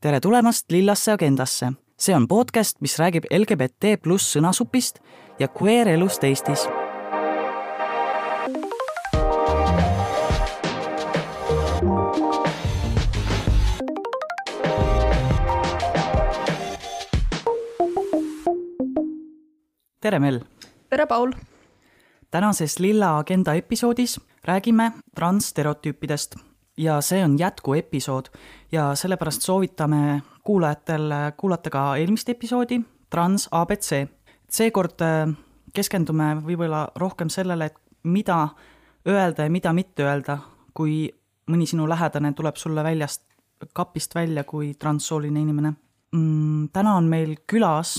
[0.00, 1.72] tere tulemast Lillasse agendasse.
[1.98, 5.00] see on podcast, mis räägib LGBT pluss sõnasupist
[5.38, 6.68] ja queer elust Eestis.
[20.00, 20.40] tere, Mel!
[20.90, 21.32] tere, Paul!
[22.30, 26.47] tänases Lilla agenda episoodis räägime transstereotüüpidest
[26.78, 28.30] ja see on jätkuepisood
[28.72, 34.08] ja sellepärast soovitame kuulajatel kuulata ka eelmist episoodi, Trans abc.
[34.50, 35.28] seekord äh,
[35.74, 38.48] keskendume võib-olla rohkem sellele, et mida
[39.08, 40.38] öelda ja mida mitte öelda,
[40.74, 41.08] kui
[41.48, 43.24] mõni sinu lähedane tuleb sulle väljast,
[43.72, 45.72] kapist välja kui transsooline inimene
[46.12, 46.68] mm,.
[46.72, 47.98] täna on meil külas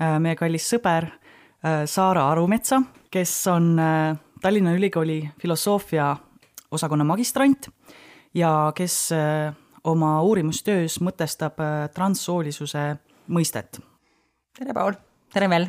[0.00, 3.78] äh, meie kallis sõber äh, Saara Arumetsa, kes on
[4.42, 6.10] Tallinna Ülikooli filosoofia
[6.70, 7.68] osakonna magistrant
[8.34, 12.96] ja kes äh, oma uurimustöös mõtestab äh, transsoolisuse
[13.28, 13.80] mõistet.
[14.58, 14.92] tere, Paul!
[15.32, 15.68] tere, Mel!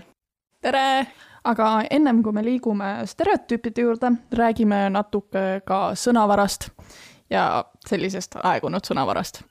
[0.61, 1.08] tere!
[1.45, 6.72] aga ennem kui me liigume stereotüüpide juurde, räägime natuke ka sõnavarast
[7.30, 9.44] ja sellisest aegunud sõnavarast.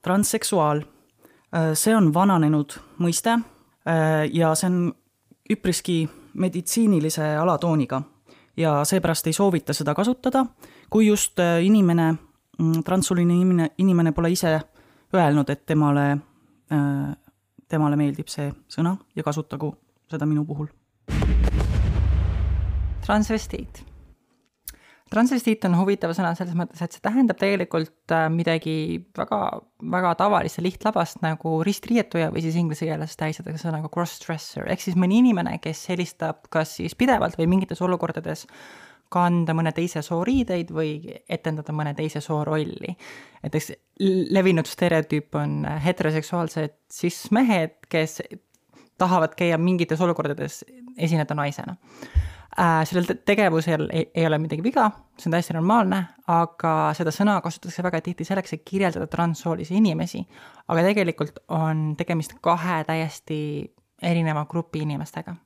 [0.00, 0.78] transseksuaal,
[1.52, 3.34] äh, see on vananenud mõiste
[4.32, 4.78] ja see on
[5.50, 8.02] üpriski meditsiinilise alatooniga
[8.56, 10.46] ja seepärast ei soovita seda kasutada,
[10.90, 12.14] kui just äh, inimene,
[12.58, 14.60] mm, transuline inimene, inimene pole ise
[15.14, 16.10] öelnud, et temale,
[16.72, 17.16] äh,
[17.68, 19.74] temale meeldib see sõna ja kasutagu
[20.10, 20.66] seda minu puhul.
[23.00, 23.89] transvestiit
[25.10, 28.74] transvestiit on huvitav sõna selles mõttes, et see tähendab tegelikult äh, midagi
[29.18, 29.40] väga,
[29.92, 34.98] väga tavalist ja lihtlabast nagu ristriietuja või siis inglise keeles tähistatakse sõnaga cross-dresser, ehk siis
[35.00, 38.46] mõni inimene, kes helistab kas siis pidevalt või mingites olukordades
[39.10, 40.92] kanda mõne teise soo riideid või
[41.28, 42.94] etendada mõne teise soo rolli.
[43.42, 43.72] näiteks
[44.30, 48.20] levinud stereotüüp on heteroseksuaalsed cis-mehed, kes
[49.00, 50.62] tahavad käia mingites olukordades
[50.98, 52.39] esineda naisena äh,.
[52.58, 54.88] Sellel tegevusel ei, ei ole midagi viga,
[55.18, 56.00] see on täiesti normaalne,
[56.30, 60.24] aga seda sõna kasutatakse väga tihti selleks, et kirjeldada transsoolisi inimesi.
[60.68, 63.38] aga tegelikult on tegemist kahe täiesti
[64.02, 65.36] erineva grupi inimestega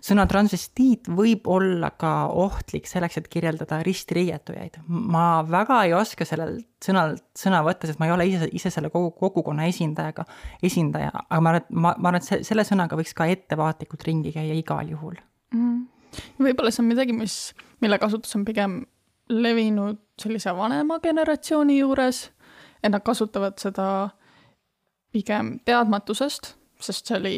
[0.00, 4.78] sõna transvestiit võib olla ka ohtlik selleks, et kirjeldada ristriietujaid.
[4.88, 8.90] ma väga ei oska sellel sõnal sõna võtta, sest ma ei ole ise, ise selle
[8.90, 10.24] kogu kogukonna esindajaga,
[10.62, 14.32] esindaja, aga ma arvan, et ma, ma arvan, et selle sõnaga võiks ka ettevaatlikult ringi
[14.32, 15.20] käia igal juhul
[15.52, 15.84] mm
[16.38, 17.54] võib-olla see on midagi, mis,
[17.84, 18.80] mille kasutus on pigem
[19.32, 22.30] levinud sellise vanema generatsiooni juures,
[22.82, 23.88] et nad kasutavad seda
[25.12, 27.36] pigem teadmatusest, sest see oli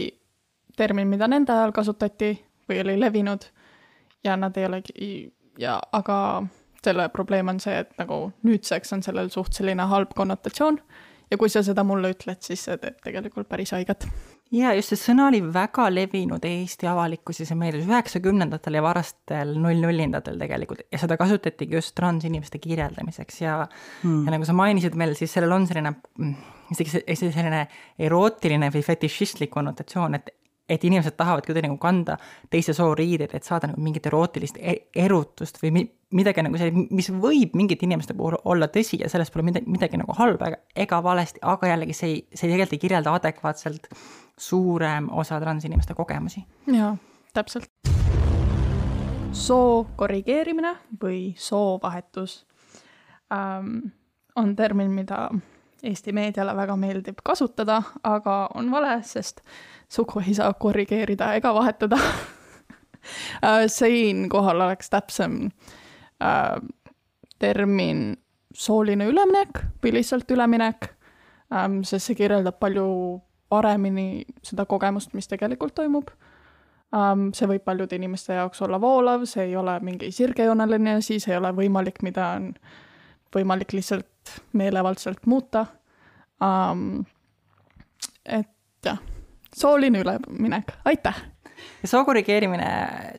[0.79, 2.33] termin, mida nende ajal kasutati
[2.69, 3.49] või oli levinud
[4.25, 5.11] ja nad ei olegi,
[5.59, 6.19] ja aga
[6.85, 10.79] selle probleem on see, et nagu nüüdseks on sellel suht selline halb konnotatsioon.
[11.29, 14.07] Ja kui sa seda mulle ütled, siis see teeb tegelikult päris haiget
[14.55, 20.39] ja just see sõna oli väga levinud Eesti avalikkuses ja meedias üheksakümnendatel ja varastel null-nullindatel
[20.41, 23.61] tegelikult ja seda kasutatigi just transinimeste kirjeldamiseks ja
[24.03, 24.25] hmm.
[24.25, 26.35] ja nagu sa mainisid meil, siis sellel on selline mm,
[26.75, 27.67] isegi selline
[28.09, 30.35] erootiline või fetišistlik konnotatsioon, et
[30.69, 32.19] et inimesed tahavad kuidagi nagu kanda
[32.53, 36.69] teise soo riideid, et saada nagu mingit erootilist e-, erutust või mi-, midagi nagu see,
[36.93, 40.61] mis võib mingite inimeste puhul olla tõsi ja selles pole midagi, midagi nagu halba ega,
[40.85, 43.89] ega valesti, aga jällegi see ei, see tegelikult ei kirjelda adekvaatselt
[44.39, 46.45] suurem osa transinimeste kogemusi.
[46.67, 46.97] jaa,
[47.35, 47.71] täpselt.
[49.33, 52.47] soo korrigeerimine või soovahetus
[53.33, 53.93] ähm,
[54.37, 55.29] on termin, mida
[55.83, 59.41] Eesti meediale väga meeldib kasutada, aga on vale, sest
[59.89, 65.45] sugu ei saa korrigeerida ega vahetada äh, siinkohal oleks täpsem
[66.23, 66.59] äh,
[67.39, 68.17] termin
[68.55, 70.91] sooline üleminek või lihtsalt üleminek
[71.55, 72.89] ähm,, sest see kirjeldab palju
[73.49, 76.11] paremini seda kogemust, mis tegelikult toimub
[76.93, 77.29] um,.
[77.37, 81.41] see võib paljude inimeste jaoks olla voolav, see ei ole mingi sirgjooneline asi, see ei
[81.41, 82.53] ole võimalik, mida on
[83.35, 85.67] võimalik lihtsalt meelevaldselt muuta
[86.41, 87.05] um,.
[88.25, 88.53] et
[88.85, 89.01] jah
[89.57, 91.25] sooline üleminek, aitäh!
[91.83, 92.67] ja soo korrigeerimine,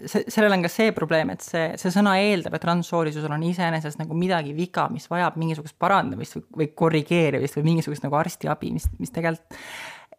[0.08, 4.00] see, sellel on ka see probleem, et see, see sõna eeldab, et transsoolisusel on iseenesest
[4.00, 8.88] nagu midagi viga, mis vajab mingisugust parandamist või, või korrigeerimist või mingisugust nagu arstiabi, mis,
[9.02, 9.60] mis tegelikult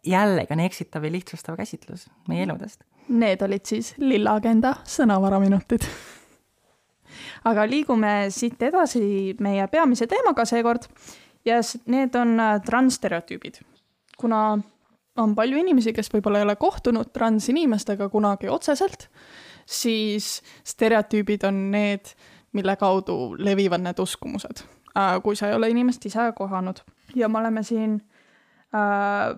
[0.05, 2.83] jällegi on eksitav ja lihtsustav käsitlus meie eludest.
[3.09, 5.85] Need olid siis Lilla Agenda sõnavaraminutid.
[7.49, 10.87] aga liigume siit edasi meie peamise teemaga seekord
[11.45, 13.61] ja need on äh, transstereotüübid.
[14.17, 14.59] kuna
[15.17, 19.09] on palju inimesi, kes võib-olla ei ole kohtunud transinimestega kunagi otseselt,
[19.65, 22.13] siis stereotüübid on need,
[22.53, 24.63] mille kaudu levivad need uskumused
[24.97, 26.81] äh,, kui sa ei ole inimest ise kohanud.
[27.15, 28.01] ja me oleme siin
[28.75, 29.35] äh,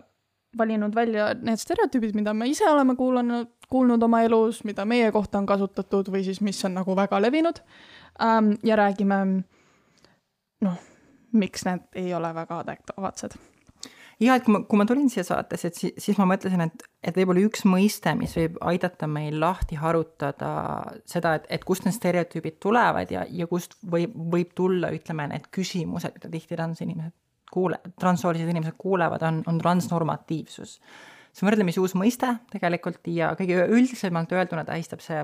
[0.57, 5.41] valinud välja need stereotüübid, mida me ise oleme kuulanud, kuulnud oma elus, mida meie kohta
[5.41, 7.63] on kasutatud või siis mis on nagu väga levinud
[8.21, 8.53] ähm,.
[8.63, 9.23] ja räägime,
[10.61, 10.77] noh,
[11.33, 13.39] miks need ei ole väga adekvaatsed
[14.21, 16.85] ja et kui ma, kui ma tulin siia saatesse, et siis, siis ma mõtlesin, et,
[17.03, 20.53] et võib-olla üks mõiste, mis võib aidata meil lahti harutada
[21.09, 25.49] seda, et, et kust need stereotüübid tulevad ja, ja kust võib, võib tulla, ütleme, need
[25.53, 27.17] küsimused, mida tihti transinimesed
[27.53, 30.79] kuule, transsoolised inimesed kuulevad, on, on transnormatiivsus.
[31.33, 35.23] see on võrdlemisi uus mõiste tegelikult ja kõige üldisemalt öelduna tähistab see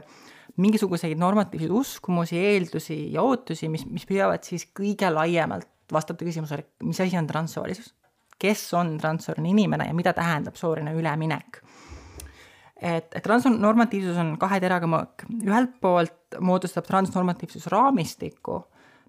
[0.58, 7.02] mingisuguseid normatiivseid uskumusi, eeldusi ja ootusi, mis, mis püüavad siis kõige laiemalt vastata küsimusele, mis
[7.02, 7.94] asi on transsoolisus
[8.40, 11.62] kes on transsooline inimene ja mida tähendab sooline üleminek.
[12.82, 18.62] et, et transnormatiivsus on kahe teraga mõõk, ühelt poolt moodustab transnormatiivsus raamistiku,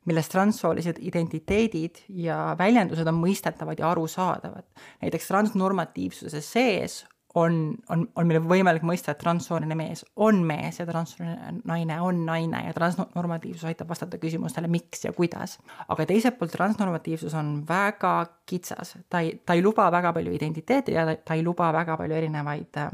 [0.08, 4.64] milles transsoolised identiteedid ja väljendused on mõistetavad ja arusaadavad.
[5.02, 7.04] näiteks transnormatiivsuse sees
[7.34, 12.24] on, on, on meil võimalik mõista, et transsooline mees on mees ja transsooline naine on
[12.26, 15.58] naine ja transnormatiivsus aitab vastata küsimustele, miks ja kuidas.
[15.88, 18.14] aga teiselt poolt transnormatiivsus on väga
[18.46, 21.96] kitsas, ta ei, ta ei luba väga palju identiteete ja ta, ta ei luba väga
[22.00, 22.90] palju erinevaid äh,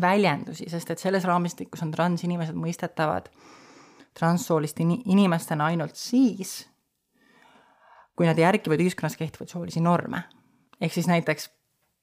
[0.00, 3.28] väljendusi, sest et selles raamistikus on transinimesed mõistetavad
[4.18, 6.68] transsooliste inimestena ainult siis,
[8.16, 10.22] kui nad järgivad ühiskonnas kehtivaid soolisi norme.
[10.80, 11.50] ehk siis näiteks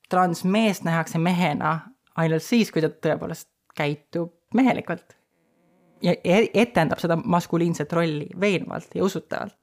[0.10, 1.80] transmeest nähakse mehena
[2.16, 5.16] ainult siis, kui ta tõepoolest käitub mehelikult.
[6.02, 9.56] ja e-, etendab seda maskuliinset rolli veenvalt ja usutavalt.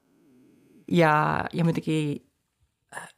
[0.87, 2.26] ja, ja muidugi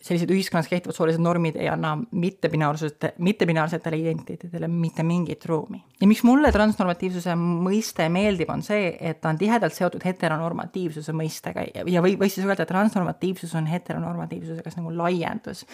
[0.01, 5.81] sellised ühiskonnas kehtivad soolised normid ei anna mittebinaarsete, mittebinaarsetele identiteetidele mitte mingit ruumi.
[6.01, 11.67] ja miks mulle transnormatiivsuse mõiste meeldib, on see, et ta on tihedalt seotud heteronormatiivsuse mõistega
[11.73, 15.65] ja, ja või, või siis öelda, et transnormatiivsus on heteronormatiivsuse kas nagu laiendus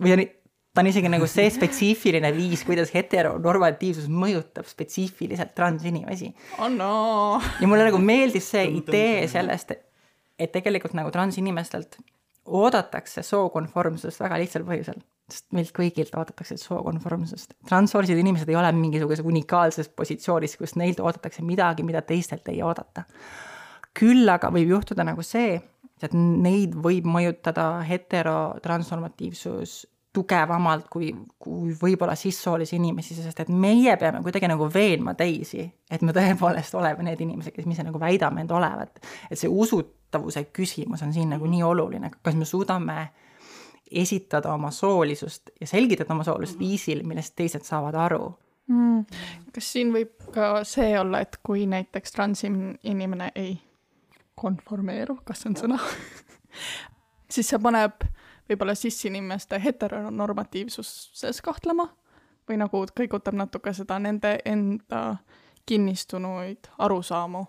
[0.00, 0.28] või
[0.74, 6.66] ta on isegi nagu see spetsiifiline viis, kuidas heteronormatiivsus mõjutab spetsiifiliselt transinimesi oh.
[6.72, 6.94] no.
[7.60, 9.76] ja mulle nagu meeldis see idee sellest,
[10.38, 12.00] et tegelikult nagu transinimestelt
[12.44, 15.00] oodatakse sookonformsust väga lihtsal põhjusel,
[15.30, 17.54] sest meilt kõigilt oodatakse sookonformsust.
[17.68, 23.04] transsoolised inimesed ei ole mingisuguses unikaalses positsioonis, kus neilt oodatakse midagi, mida teistelt ei oodata.
[23.94, 25.60] küll aga võib juhtuda nagu see,
[26.02, 31.08] et neid võib mõjutada heterotransnormatiivsus tugevamalt kui,
[31.42, 36.76] kui võib-olla sissoolisi inimesi, sest et meie peame kuidagi nagu veenma teisi, et me tõepoolest
[36.78, 39.00] oleme need inimesed, kes me ise nagu väidame end olevat.
[39.30, 39.50] et see
[40.18, 43.08] usutavuse küsimus on siin nagu nii oluline, kas me suudame
[43.90, 48.34] esitada oma soolisust ja selgitada oma soolisust viisil, millest teised saavad aru?
[48.68, 49.04] Mm..
[49.52, 53.58] kas siin võib ka see olla, et kui näiteks transinimene ei
[54.34, 55.80] konformeeru, kas see on sõna?
[57.34, 58.06] Siis see paneb
[58.48, 61.88] võib-olla cis-inimeste heteronormatiivsuses kahtlema
[62.48, 65.16] või nagu kõigutab natuke seda nende enda
[65.66, 67.44] kinnistunuid arusaamu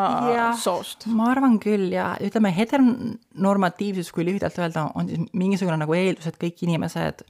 [0.00, 1.06] äh, soost.
[1.06, 6.40] ma arvan küll ja ütleme, heteronormatiivsus, kui lühidalt öelda, on siis mingisugune nagu eeldus, et
[6.40, 7.24] kõik inimesed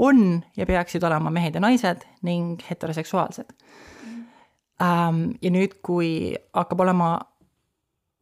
[0.00, 5.26] on ja peaksid olema mehed ja naised ning heteroseksuaalsed mm..
[5.42, 7.18] Ja nüüd, kui hakkab olema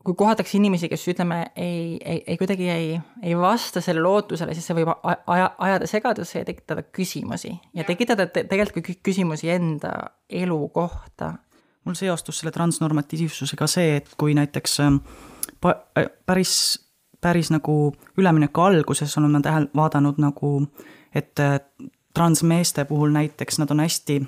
[0.09, 2.93] kui kohatakse inimesi, kes ütleme, ei, ei, ei kuidagi ei,
[3.23, 8.29] ei vasta sellele ootusele, siis see võib aja, ajada segadusse ja tekitada küsimusi ja tekitada
[8.33, 9.93] te, tegelikult küsimusi enda
[10.31, 11.35] elu kohta.
[11.89, 15.01] Mul seostus selle transnormatiivsusega see, et kui näiteks ähm,
[15.65, 16.55] äh, päris,
[17.21, 20.53] päris nagu ülemineku alguses olen ma tähel-, vaadanud nagu,
[21.15, 21.61] et äh,
[22.15, 24.21] transmeeste puhul näiteks nad on hästi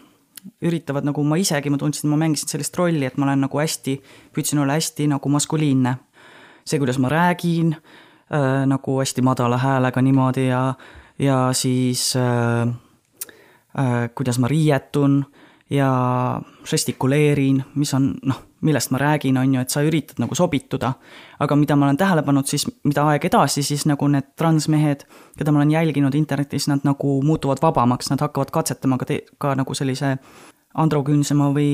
[0.64, 3.98] üritavad nagu ma isegi, ma tundsin, ma mängisin sellist rolli, et ma olen nagu hästi,
[4.32, 5.96] püüdsin olla hästi nagu maskuliinne.
[6.64, 10.74] see, kuidas ma räägin äh,, nagu hästi madala häälega niimoodi ja,
[11.18, 12.68] ja siis äh,
[13.76, 15.24] äh, kuidas ma riietun
[15.70, 15.90] ja
[16.66, 20.92] žestikuleerin, mis on noh, millest ma räägin, on ju, et sa üritad nagu sobituda.
[21.38, 25.06] aga mida ma olen tähele pannud siis, mida aeg edasi, siis nagu need transmehed,
[25.38, 29.54] keda ma olen jälginud internetis, nad nagu muutuvad vabamaks, nad hakkavad katsetama ka te-, ka
[29.54, 30.18] nagu sellise
[30.74, 31.70] androküünsema või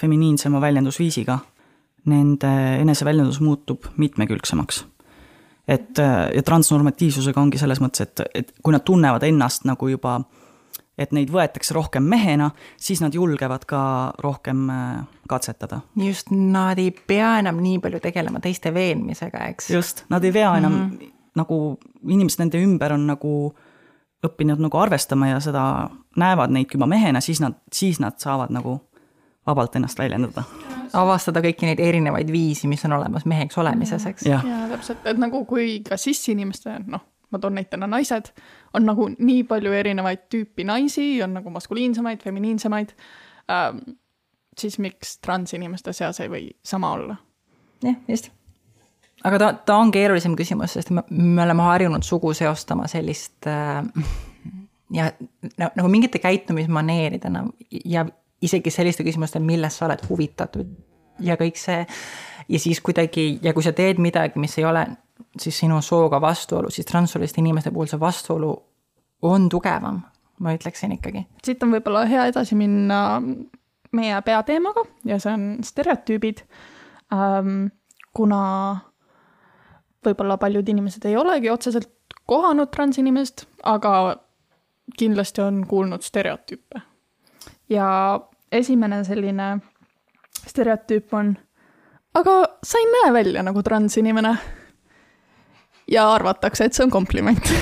[0.00, 1.38] feminiinsema väljendusviisiga.
[2.04, 2.48] Nende
[2.80, 4.84] eneseväljendus muutub mitmekülgsemaks.
[5.68, 5.98] et
[6.34, 10.18] ja transnormatiivsusega ongi selles mõttes, et, et kui nad tunnevad ennast nagu juba
[10.98, 13.80] et neid võetakse rohkem mehena, siis nad julgevad ka
[14.22, 15.80] rohkem äh, katsetada.
[15.96, 19.70] just, nad ei pea enam nii palju tegelema teiste veenmisega, eks.
[19.70, 21.12] just, nad ei pea enam mm -hmm.
[21.34, 23.54] nagu, inimesed nende ümber on nagu
[24.24, 28.80] õppinud nagu arvestama ja seda näevad neid juba mehena, siis nad, siis nad saavad nagu
[29.46, 30.44] vabalt ennast väljendada.
[30.92, 34.26] avastada kõiki neid erinevaid viisi, mis on olemas meheks olemises, eks.
[34.26, 38.30] jaa, täpselt, et nagu kui ka cis-inimeste, noh, ma toon näitena naised,
[38.74, 42.94] on nagu nii palju erinevaid tüüpi naisi, on nagu maskuliinsemaid, feminiinsemaid
[43.50, 43.82] ähm,,
[44.58, 47.16] siis miks transinimeste seas ei või sama olla?
[47.84, 48.30] jah, just.
[49.24, 53.82] aga ta, ta on keerulisem küsimus, sest me, me oleme harjunud sugu seostama sellist äh,
[54.94, 55.10] ja
[55.58, 57.44] nagu mingite käitumismaneeridena
[57.84, 58.06] ja
[58.42, 60.74] isegi selliste küsimuste, millest sa oled huvitatud
[61.24, 61.86] ja kõik see.
[62.48, 64.86] ja siis kuidagi ja kui sa teed midagi, mis ei ole
[65.40, 68.54] siis sinu sooga vastuolu, siis transsooliste inimeste puhul see vastuolu
[69.22, 70.00] on tugevam,
[70.40, 71.26] ma ütleksin ikkagi.
[71.44, 73.22] siit on võib-olla hea edasi minna
[73.94, 76.44] meie peateemaga ja see on stereotüübid
[77.14, 77.70] ähm,.
[78.14, 78.40] kuna
[80.04, 81.90] võib-olla paljud inimesed ei olegi otseselt
[82.26, 84.16] kohanud transinimest, aga
[84.98, 86.82] kindlasti on kuulnud stereotüüpe.
[87.68, 88.20] ja
[88.52, 89.58] esimene selline
[90.46, 91.34] stereotüüp on,
[92.14, 94.36] aga sa ei näe välja nagu transinimene.
[95.90, 97.48] Ja arvatakse, et see on kompliment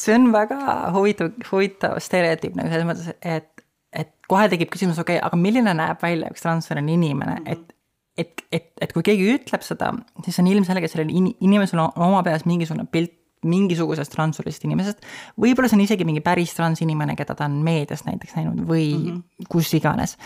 [0.00, 0.58] see on väga
[0.94, 5.74] huvitav, huvitav stereotüüp nagu selles mõttes, et, et kohe tekib küsimus, okei okay,, aga milline
[5.76, 7.52] näeb välja üks transsooline inimene mm, -hmm.
[7.52, 7.76] et
[8.18, 9.94] et, et, et kui keegi ütleb seda,
[10.26, 13.14] siis on ilmselge, et sellel in, inimesel on oma peas mingisugune pilt
[13.46, 15.06] mingisugusest transsoolisest inimesest.
[15.40, 19.06] võib-olla see on isegi mingi päris transinimene, keda ta on meedias näiteks näinud või mm
[19.06, 19.46] -hmm.
[19.48, 20.16] kus iganes.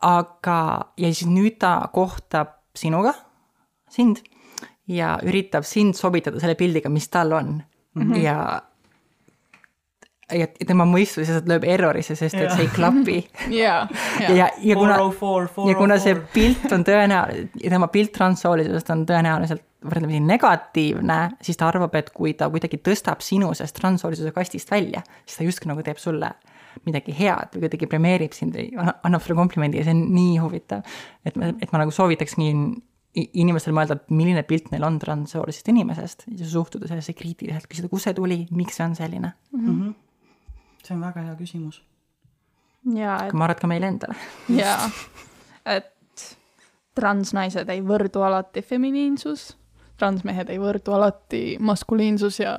[0.00, 3.14] aga, ja siis nüüd ta kohtab sinuga,
[3.88, 4.20] sind
[4.88, 7.56] ja üritab sind sobitada selle pildiga, mis tal on
[7.94, 8.02] mm.
[8.02, 8.22] -hmm.
[8.22, 8.62] ja
[10.32, 13.18] ja tema mõistus lihtsalt lööb errorisse, sest et see ei klapi.
[13.62, 13.74] ja,
[14.20, 14.96] ja, ja, ja kuna,
[15.68, 21.68] ja kuna see pilt on tõenäoliselt, tema pilt transsoolisusest on tõenäoliselt võrdlemisi negatiivne, siis ta
[21.68, 25.84] arvab, et kui ta kuidagi tõstab sinu sellest transsoolisuse kastist välja, siis ta justkui nagu
[25.84, 26.32] teeb sulle
[26.88, 30.96] midagi head või kuidagi premeerib sind või annab sulle komplimendi ja see on nii huvitav.
[31.24, 32.48] et ma, et ma nagu soovitakski
[33.14, 38.08] inimestel mõelda, et milline pilt neil on transsoolisest inimesest ja suhtuda sellesse kriitiliselt, küsida, kust
[38.08, 39.66] see tuli, miks see on selline mm.
[39.66, 39.92] -hmm.
[40.82, 41.82] see on väga hea küsimus.
[42.94, 44.16] ja et ma arvan, et ka meile endale.
[44.62, 44.90] jaa,
[45.66, 45.92] et
[46.94, 49.56] transnaised ei võrdu alati feminiinsus,
[49.98, 52.56] transmehed ei võrdu alati maskuliinsus ja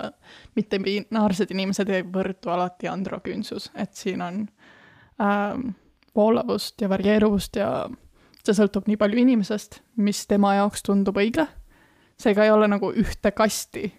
[0.56, 4.48] mittebinaarsed inimesed ei võrdu alati androküünsus, et siin on
[5.20, 5.70] ähm,
[6.16, 7.90] voolavust ja varieeruvust ja
[8.46, 11.48] see sõltub nii palju inimesest, mis tema jaoks tundub õige.
[12.20, 13.90] seega ei ole nagu ühte kasti,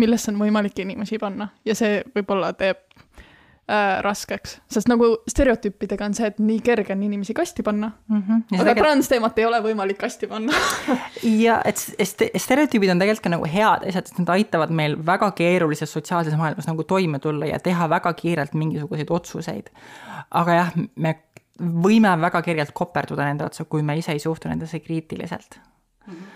[0.00, 2.80] millesse on võimalik inimesi panna ja see võib-olla teeb
[3.70, 8.22] äh, raskeks, sest nagu stereotüüpidega on see, et nii kerge on inimesi kasti panna mm.
[8.22, 8.42] -hmm.
[8.50, 8.82] aga tegelikult...
[8.86, 10.52] transteemat ei ole võimalik kasti panna
[11.44, 15.92] ja et stereotüübid on tegelikult ka nagu head asjad, sest nad aitavad meil väga keerulises
[15.92, 19.70] sotsiaalses maailmas nagu toime tulla ja teha väga kiirelt mingisuguseid otsuseid.
[20.30, 21.14] aga jah, me
[21.60, 26.12] võime väga kergelt koperduda nende otsa, kui me ise ei suhtu nendesse kriitiliselt mm.
[26.12, 26.26] -hmm.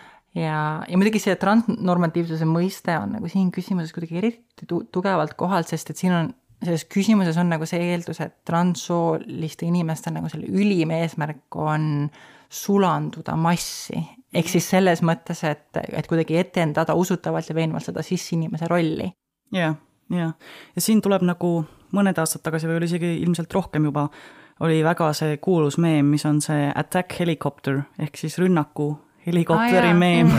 [0.40, 5.64] ja, ja muidugi see transnormatiivsuse mõiste on nagu siin küsimuses kuidagi eriti tu tugevalt kohal,
[5.68, 10.48] sest et siin on, selles küsimuses on nagu see eeldus, et transsooliste inimeste nagu selle
[10.48, 12.10] ülim eesmärk on
[12.54, 13.98] sulanduda massi.
[14.34, 19.10] ehk siis selles mõttes, et, et kuidagi etendada usutavalt ja veenvalt seda cis-inimese rolli.
[19.52, 19.76] jah,
[20.10, 20.32] ja,
[20.74, 21.64] ja siin tuleb nagu
[21.94, 24.08] mõned aastad tagasi või isegi ilmselt rohkem juba
[24.60, 28.92] oli väga see kuulus meem, mis on see attack helicopter ehk siis rünnaku
[29.26, 30.30] helikopteri ah, meem.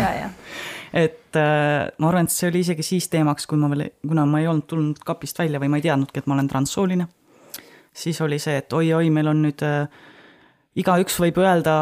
[0.93, 4.41] et äh, ma arvan, et see oli isegi siis teemaks, kui ma veel, kuna ma
[4.41, 7.07] ei olnud tulnud kapist välja või ma ei teadnudki, et ma olen transsooline,
[7.93, 9.87] siis oli see, et oi-oi, meil on nüüd äh,,
[10.79, 11.81] igaüks võib öelda,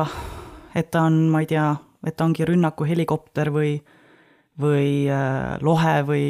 [0.75, 1.67] et ta on, ma ei tea,
[2.07, 3.75] et ta ongi rünnaku helikopter või,
[4.61, 6.27] või äh, lohe või,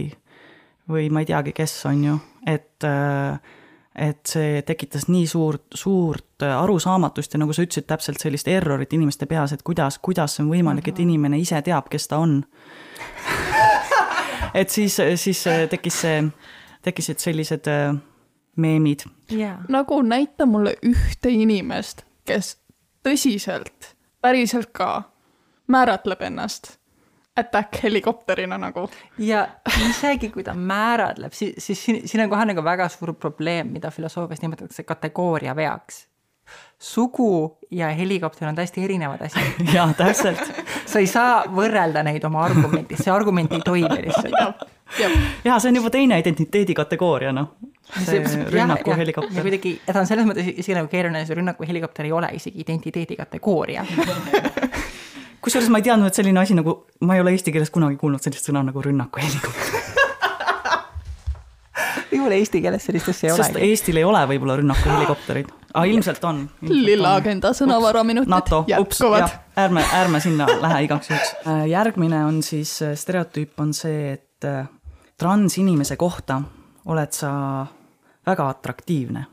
[0.89, 3.59] või ma ei teagi, kes, on ju, et äh,
[3.95, 9.27] et see tekitas nii suurt, suurt arusaamatust ja nagu sa ütlesid, täpselt sellist errorit inimeste
[9.29, 12.41] peas, et kuidas, kuidas see on võimalik, et inimene ise teab, kes ta on.
[14.53, 16.17] Et siis, siis tekkis see,
[16.85, 17.65] tekkisid sellised
[18.61, 19.07] meemid.
[19.31, 19.63] Yeah..
[19.69, 22.51] nagu näita mulle ühte inimest, kes
[23.01, 25.09] tõsiselt, päriselt ka
[25.73, 26.75] määratleb ennast
[27.37, 28.89] attack helikopterina nagu.
[29.17, 29.47] ja
[29.89, 33.91] isegi kui ta määratleb, siis, siis siin, siin on kohe nagu väga suur probleem, mida
[33.91, 36.07] filosoofias nimetatakse kategooria veaks.
[36.79, 39.63] sugu ja helikopter on täiesti erinevad asjad.
[39.75, 40.41] jaa, täpselt
[40.85, 44.65] sa ei saa võrrelda neid oma argumendis, see argument ei toimi lihtsalt.
[45.45, 47.55] jaa, see on juba teine identiteedi kategooria, noh.
[48.03, 48.21] see
[48.51, 49.41] rünnaku ja, helikopter.
[49.41, 53.17] kuidagi, ta on selles mõttes isegi nagu keeruline, see rünnaku helikopter ei ole isegi identiteedi
[53.17, 53.85] kategooria
[55.43, 58.23] kusjuures ma ei teadnud, et selline asi nagu, ma ei ole eesti keeles kunagi kuulnud
[58.23, 59.81] sellist sõna nagu rünnaku helikopter
[62.11, 63.69] jumala eesti keeles sellist asja ei sest olegi.
[63.69, 66.43] Eestil ei ole võib-olla rünnakuhelikopterid, aga ilmselt on.
[66.69, 71.35] lilla agenda sõnavaraminutid NATO, ups, jätkuvad ärme, ärme sinna lähe igaks juhuks.
[71.69, 74.67] järgmine on siis, stereotüüp on see, et äh,
[75.19, 76.41] transinimese kohta
[76.91, 77.31] oled sa
[78.25, 79.25] väga atraktiivne.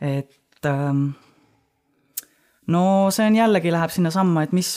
[0.00, 1.10] et ähm,
[2.72, 2.82] no
[3.14, 4.74] see on jällegi, läheb sinnasamma, et mis,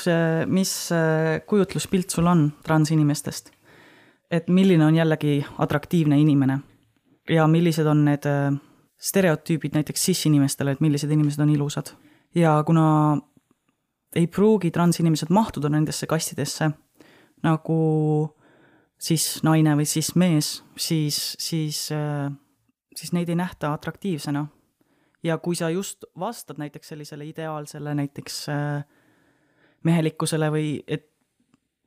[0.51, 3.51] mis äh, kujutluspilt sul on transinimestest.
[4.31, 6.59] et milline on jällegi atraktiivne inimene
[7.29, 8.55] ja millised on need äh,
[8.97, 11.93] stereotüübid näiteks cis-inimestele, et millised inimesed on ilusad.
[12.35, 13.17] ja kuna
[14.15, 16.71] ei pruugi transinimesed mahtuda nendesse kastidesse
[17.43, 17.79] nagu
[19.01, 21.87] siis naine või siis mees, siis, siis,
[22.95, 24.45] siis neid ei nähta atraktiivsena.
[25.25, 28.85] Ja kui sa just vastad näiteks sellisele ideaalsele näiteks äh,
[29.83, 31.07] mehelikkusele või et,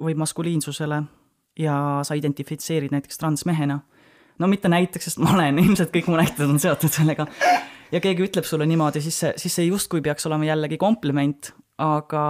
[0.02, 1.02] või maskuliinsusele
[1.59, 1.76] ja
[2.07, 3.80] sa identifitseerid näiteks transmehena,
[4.38, 7.26] no mitte näiteks, sest ma olen, ilmselt kõik mu näited on seotud sellega,
[7.92, 11.52] ja keegi ütleb sulle niimoodi, siis see, siis see justkui peaks olema jällegi kompliment,
[11.83, 12.25] aga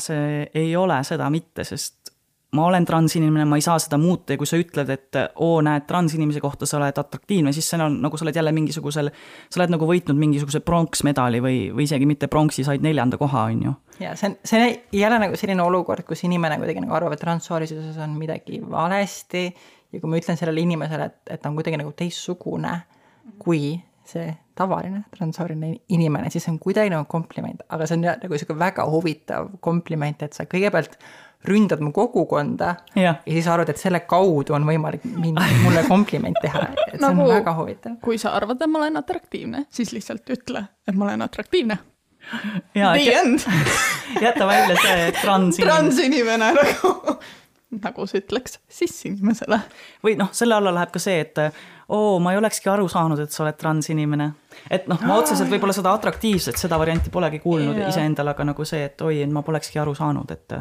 [0.00, 2.07] see ei ole seda mitte, sest
[2.56, 5.84] ma olen transinimene, ma ei saa seda muuta ja kui sa ütled, et oo, näed,
[5.88, 9.10] transinimese kohta sa oled atraktiivne, siis see on nagu sa oled jälle mingisugusel,
[9.50, 13.66] sa oled nagu võitnud mingisuguse pronksmedali või, või isegi mitte pronksi, said neljanda koha, on
[13.66, 13.74] ju.
[14.00, 17.24] ja see on, see on jälle nagu selline olukord, kus inimene kuidagi nagu arvab, et
[17.26, 21.82] transsoorisuses on midagi valesti ja kui ma ütlen sellele inimesele, et, et ta on kuidagi
[21.82, 22.78] nagu teistsugune
[23.42, 23.76] kui
[24.08, 28.62] see tavaline transsooline inimene, siis see on kuidagi nagu kompliment, aga see on nagu niisugune
[28.64, 30.96] väga huvitav kompliment, et sa kõigepealt
[31.44, 33.20] ründad mu kogukonda Jah.
[33.26, 37.22] ja siis arvad, et selle kaudu on võimalik mind, mulle kompliment teha, et see Nagu-
[37.28, 37.96] on väga huvitav.
[38.02, 41.78] kui sa arvad, et ma olen atraktiivne, siis lihtsalt ütle, et ma olen atraktiivne.
[42.74, 43.38] ja The end.
[44.26, 47.18] jäta välja see transinimene transinimene nagu,
[47.84, 49.60] nagu sa ütleks cis-inimesele.
[50.04, 51.38] või noh, selle alla läheb ka see, et
[51.88, 54.32] oo, ma ei olekski aru saanud, et sa oled transinimene.
[54.70, 58.84] et noh, ma otseselt võib-olla seda atraktiivset, seda varianti polegi kuulnud iseendale, aga nagu see,
[58.90, 60.58] et oi, et ma polekski aru saanud, et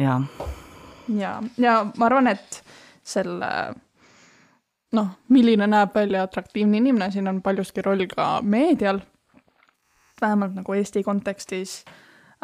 [0.00, 0.20] jaa,
[1.18, 2.62] ja, ja ma arvan, et
[3.06, 3.50] selle
[4.96, 9.00] noh, milline näeb välja atraktiivne inimene, siin on paljuski roll ka meedial.
[10.20, 11.84] vähemalt nagu Eesti kontekstis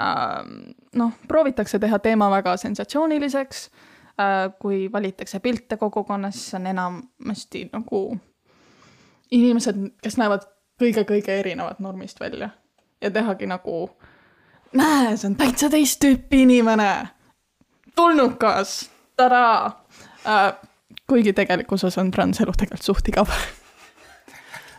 [0.01, 3.71] ähm, noh, proovitakse teha teema väga sensatsiooniliseks
[4.21, 4.53] äh,.
[4.59, 8.19] kui valitakse pilte kogukonnas, siis on enamasti nagu
[9.31, 10.47] inimesed, kes näevad
[10.81, 12.51] kõige-kõige erinevat normist välja
[13.03, 13.91] ja tehagi nagu
[14.73, 17.09] näe, see on täitsa teist tüüpi inimene
[17.97, 19.85] tulnukas, tadaa
[20.27, 20.53] äh,.
[21.07, 23.31] kuigi tegelikkuses on transelu tegelikult suht igav.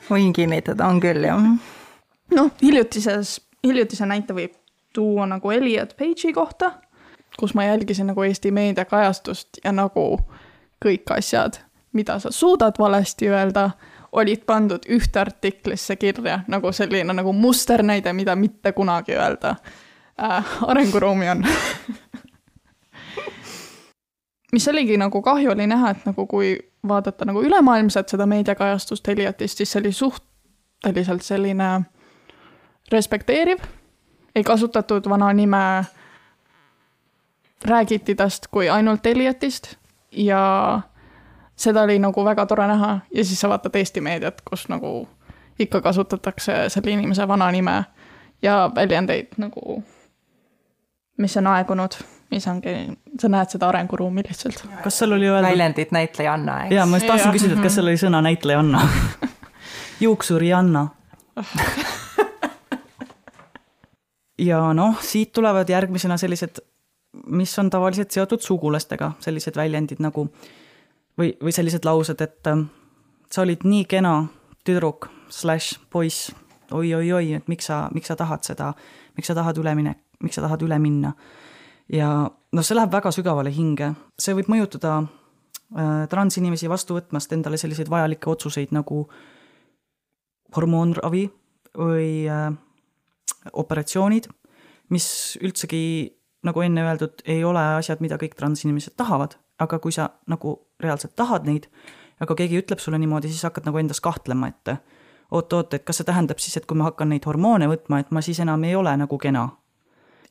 [0.09, 1.43] võin kinnitada, on küll jah.
[2.35, 4.53] noh, hiljutises, hiljutise näite võib
[4.93, 6.71] tuua nagu Elliot Page'i kohta,
[7.39, 10.19] kus ma jälgisin nagu Eesti meediakajastust ja nagu
[10.85, 11.59] kõik asjad,
[11.93, 13.69] mida sa suudad valesti öelda,
[14.11, 19.55] olid pandud ühte artiklisse kirja nagu selline nagu musternäide, mida mitte kunagi öelda
[20.21, 20.45] äh,.
[20.61, 21.45] arenguruumi on
[24.51, 26.57] mis oligi nagu kahju oli näha, et nagu kui
[26.87, 31.81] vaadata nagu ülemaailmselt seda meediakajastust Eliotist, siis see oli suhteliselt selline
[32.91, 33.59] respekteeriv,
[34.35, 35.83] ei kasutatud vana nime,
[37.65, 39.75] räägiti tast kui ainult Eliotist
[40.11, 40.81] ja
[41.55, 42.99] seda oli nagu väga tore näha.
[43.13, 45.07] Ja siis sa vaatad Eesti meediat, kus nagu
[45.59, 47.83] ikka kasutatakse selle inimese vana nime
[48.41, 49.83] ja väljendeid nagu,
[51.17, 51.97] mis on aegunud,
[52.31, 52.73] mis ongi,
[53.19, 54.63] sa näed seda arenguruumi lihtsalt.
[54.83, 56.75] kas seal oli öeldud, väljendit näitlejanna, eks.
[56.75, 58.83] jaa, ma just tahtsin küsida, et kas seal oli sõna näitlejanna
[60.05, 60.87] juuksurianna.
[64.49, 66.61] ja noh, siit tulevad järgmisena sellised,
[67.27, 70.27] mis on tavaliselt seotud sugulastega, sellised väljendid nagu
[71.17, 72.67] või, või sellised laused, et ähm,
[73.31, 74.19] sa olid nii kena
[74.67, 76.31] tüdruk slaš poiss
[76.71, 78.73] oi,, oi-oi-oi, et miks sa, miks sa tahad seda,
[79.17, 81.13] miks sa tahad üle mine-, miks sa tahad üle minna.
[81.93, 87.59] Ja noh, see läheb väga sügavale hinge, see võib mõjutada äh, transinimesi vastu võtmast endale
[87.59, 89.05] selliseid vajalikke otsuseid nagu
[90.55, 91.25] hormoonravi
[91.77, 92.51] või äh,
[93.53, 94.29] operatsioonid,
[94.93, 96.13] mis üldsegi
[96.47, 101.15] nagu enne öeldud, ei ole asjad, mida kõik transinimesed tahavad, aga kui sa nagu reaalselt
[101.17, 101.67] tahad neid,
[102.23, 104.77] aga keegi ütleb sulle niimoodi, siis hakkad nagu endas kahtlema, et
[105.31, 108.23] oot-oot, et kas see tähendab siis, et kui ma hakkan neid hormoone võtma, et ma
[108.23, 109.49] siis enam ei ole nagu kena.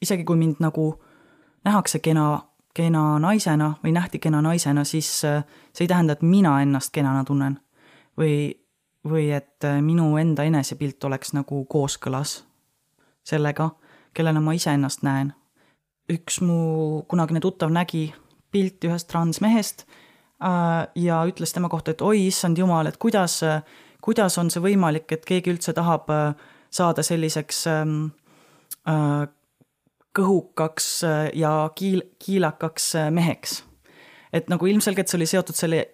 [0.00, 0.86] isegi kui mind nagu
[1.66, 2.42] nähakse kena,
[2.74, 7.24] kena naisena või nähti kena naisena, siis äh, see ei tähenda, et mina ennast kenana
[7.24, 7.58] tunnen.
[8.16, 8.54] või,
[9.04, 12.44] või et äh, minu enda enesepilt oleks nagu kooskõlas
[13.26, 13.70] sellega,
[14.14, 15.34] kellena ma iseennast näen.
[16.12, 18.14] üks mu kunagine tuttav nägi
[18.50, 19.86] pilti ühest transmehest
[20.42, 23.40] äh, ja ütles tema kohta, et oi, issand jumal, et kuidas,
[24.00, 26.06] kuidas on see võimalik, et keegi üldse tahab
[26.70, 28.04] saada selliseks ähm,
[28.88, 29.26] äh,
[30.16, 30.88] kõhukaks
[31.36, 33.62] ja kiil-, kiilakaks meheks.
[34.32, 35.84] et nagu ilmselgelt see oli seotud selle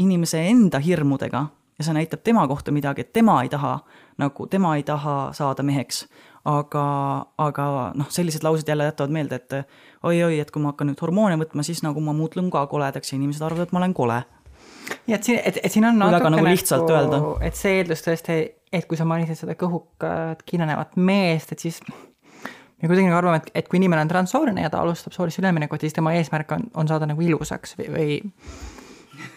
[0.00, 1.46] inimese enda hirmudega
[1.80, 3.78] ja see näitab tema kohta midagi, et tema ei taha
[4.20, 6.04] nagu, tema ei taha saada meheks.
[6.44, 6.82] aga,
[7.38, 7.64] aga
[7.94, 9.52] noh, sellised laused jälle jätavad meelde, et
[10.08, 13.18] oi-oi, et kui ma hakkan nüüd hormoone võtma, siis nagu ma muutun ka koledaks ja
[13.18, 14.22] inimesed arvavad, et ma olen kole.
[15.06, 17.20] ja et siin, et, et siin on natuke nagu lihtsalt nagu, öelda.
[17.44, 18.38] et see eeldus tõesti,
[18.72, 21.82] et kui sa mainisid seda kõhukat kiinenevat meest, et siis
[22.80, 25.82] me kuidagi nagu arvame, et, et kui inimene on transsooline ja ta alustab soolist üleminekut,
[25.84, 28.20] siis tema eesmärk on, on saada nagu ilusaks või, või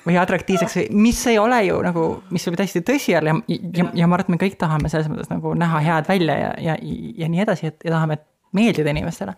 [0.06, 3.86] või atraktiivseks või mis ei ole ju nagu, mis võib täiesti tõsi olla ja, ja,
[4.04, 6.78] ja ma arvan, et me kõik tahame selles mõttes nagu näha head välja ja, ja,
[7.20, 8.20] ja nii edasi, et ja tahame
[8.56, 9.36] meeldida inimestele.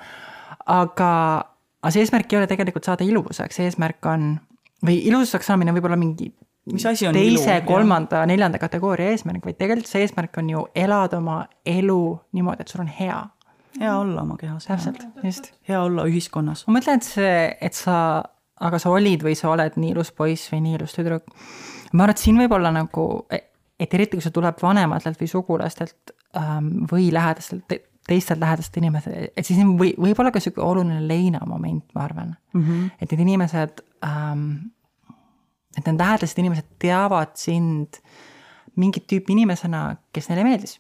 [0.66, 1.12] aga,
[1.82, 4.36] aga see eesmärk ei ole tegelikult saada ilusaks, eesmärk on,
[4.86, 6.32] või ilusaks saamine võib olla mingi
[6.74, 11.20] mis asi on teise, kolmanda, neljanda kategooria eesmärk, vaid tegelikult see eesmärk on ju elada
[11.22, 12.02] oma elu
[12.34, 13.20] niimoodi, et sul on hea.
[13.80, 14.66] Hea olla oma kehas.
[14.70, 15.52] täpselt, just.
[15.70, 16.66] hea olla ühiskonnas.
[16.68, 17.98] ma mõtlen, et see, et sa
[18.64, 21.28] aga sa olid või sa oled nii ilus poiss või nii ilus tüdruk.
[21.94, 26.16] ma arvan, et siin võib olla nagu, et eriti kui see tuleb vanematelt või sugulastelt
[26.40, 31.02] ähm, või lähedastelt te, teistelt lähedastelt inimestelt, et siis või, võib olla ka sihuke oluline
[31.08, 32.64] leinamoment, ma arvan mm.
[32.64, 32.88] -hmm.
[33.02, 34.48] et need inimesed ähm,,
[35.76, 38.00] et need lähedased inimesed teavad sind
[38.76, 40.80] mingit tüüpi inimesena, kes neile meeldis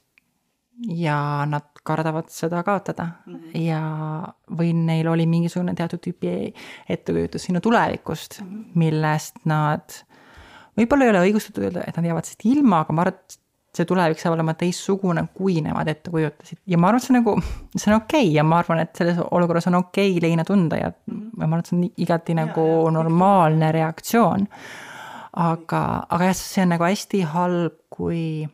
[0.84, 3.08] ja nad kardavad seda kaotada.
[3.26, 3.80] Mm ja,
[4.58, 6.32] või neil oli mingisugune teatud tüüpi
[6.92, 9.96] ettekujutus sinu tulevikust mm, millest nad,
[10.76, 13.38] võib-olla ei ole õigustatud öelda, et nad jäävad sellest ilma, aga ma arvan, et
[13.76, 16.62] see tulevik saab olema teistsugune, kui nemad ette kujutasid.
[16.72, 17.36] Ja ma arvan, et see nagu,
[17.76, 20.80] see on okei okay ja ma arvan, et selles olukorras on okei okay leina tunda
[20.80, 21.30] ja -hmm.
[21.38, 24.48] ma arvan, et see on igati ja, nagu ja, normaalne reaktsioon.
[25.36, 28.48] aga, aga jah, see on nagu hästi halb, kui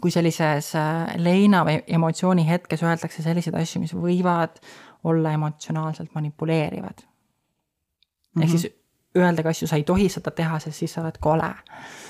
[0.00, 4.60] kui sellises äh, leina või emotsiooni hetkes öeldakse selliseid asju, mis võivad
[5.04, 7.08] olla emotsionaalselt manipuleerivad mm.
[7.08, 8.42] -hmm.
[8.42, 8.56] ehk mhm.
[8.56, 8.72] siis
[9.18, 11.54] öeldagi asju, sa ei tohi seda teha, sest siis sa oled kole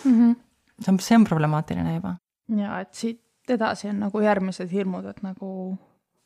[0.04, 0.12] mm.
[0.12, 0.34] -hmm.
[0.80, 2.16] see on, see on problemaatiline juba.
[2.56, 5.78] ja et siit edasi on nagu järgmised hirmud, et nagu,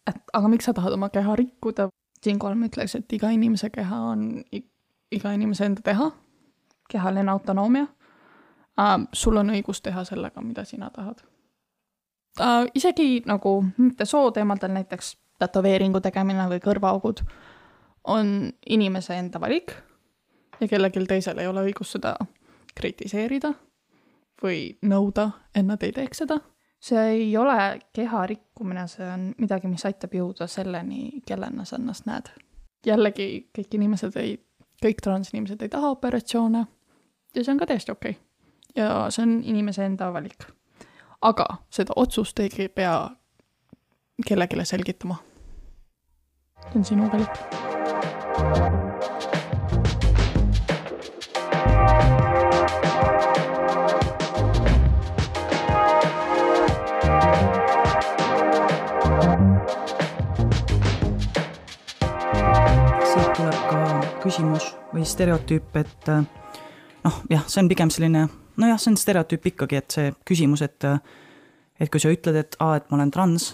[0.06, 1.88] et aga miks sa tahad oma keha rikkuda.
[2.22, 4.44] siinkohal ma ütleks, et iga inimese keha on
[5.12, 6.10] iga inimese enda teha,
[6.90, 7.86] kehaline autonoomia
[8.80, 9.08] äh,.
[9.12, 11.22] sul on õigus teha sellega, mida sina tahad
[12.40, 17.22] äh, isegi nagu mitte sooteemadel, näiteks tätoveeringu tegemine või kõrvaaugud,
[18.06, 19.74] on inimese enda valik
[20.60, 22.14] ja kellelgi teisel ei ole õigust seda
[22.76, 23.52] kritiseerida
[24.42, 26.40] või nõuda, et nad ei teeks seda.
[26.80, 32.06] see ei ole keha rikkumine, see on midagi, mis aitab jõuda selleni, kellena sa ennast
[32.06, 32.28] näed.
[32.86, 34.38] jällegi, kõik inimesed ei,
[34.84, 36.66] kõik transinimesed ei taha operatsioone
[37.34, 38.22] ja see on ka täiesti okei okay..
[38.76, 40.46] ja see on inimese enda valik
[41.22, 43.10] aga seda otsust ei pea
[44.26, 45.16] kellelegi selgitama.
[46.62, 47.30] see on sinu valik.
[63.04, 66.08] siit tuleb ka küsimus või stereotüüp, et
[67.04, 68.28] noh, jah, see on pigem selline
[68.60, 70.88] nojah, see on stereotüüp ikkagi, et see küsimus, et
[71.80, 73.50] et kui sa ütled, et aa, et ma olen trans,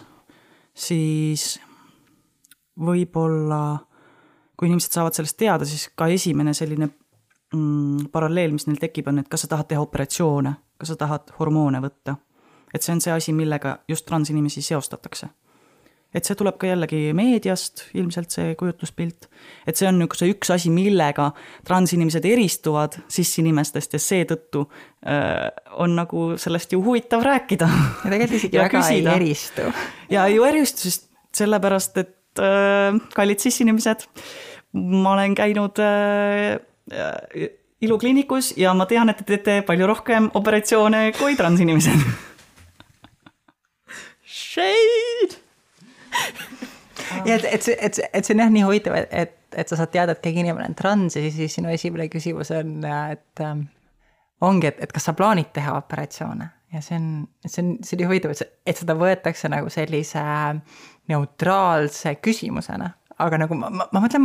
[0.74, 1.56] siis
[2.78, 3.62] võib-olla
[4.56, 9.18] kui inimesed saavad sellest teada, siis ka esimene selline mm, paralleel, mis neil tekib, on,
[9.18, 12.16] et kas sa tahad teha operatsioone, kas sa tahad hormoone võtta.
[12.72, 15.28] et see on see asi, millega just transinimesi seostatakse
[16.12, 19.28] et see tuleb ka jällegi meediast, ilmselt see kujutluspilt,
[19.68, 21.30] et see on niisuguse üks asi, millega
[21.68, 25.48] transinimesed eristuvad cis-inimestest ja seetõttu äh,
[25.80, 27.68] on nagu sellest ju huvitav rääkida.
[28.04, 29.16] ja tegelikult isegi väga küsida.
[29.16, 29.70] ei eristu.
[30.12, 34.04] ja ei eristu, sest sellepärast, et äh, kallid cis-inimesed,
[34.76, 36.60] ma olen käinud äh,
[36.92, 37.48] äh,
[37.82, 42.04] ilukliinikus ja ma tean, et te teete palju rohkem operatsioone kui transinimesed
[44.32, 45.11] Shade
[47.28, 49.68] ja et, et see, et see, et see on jah nii huvitav, et, et, et
[49.68, 52.80] sa saad teada, et keegi inimene on trans ja siis sinu esimene küsimus on,
[53.12, 53.66] et ähm,
[54.44, 56.50] ongi, et, et kas sa plaanid teha operatsioone?
[56.72, 57.08] Ja see on,
[57.44, 60.22] see on, see on nii huvitav, et, et seda võetakse nagu sellise
[61.12, 62.88] neutraalse küsimusena,
[63.20, 64.24] aga nagu ma, ma, ma mõtlen,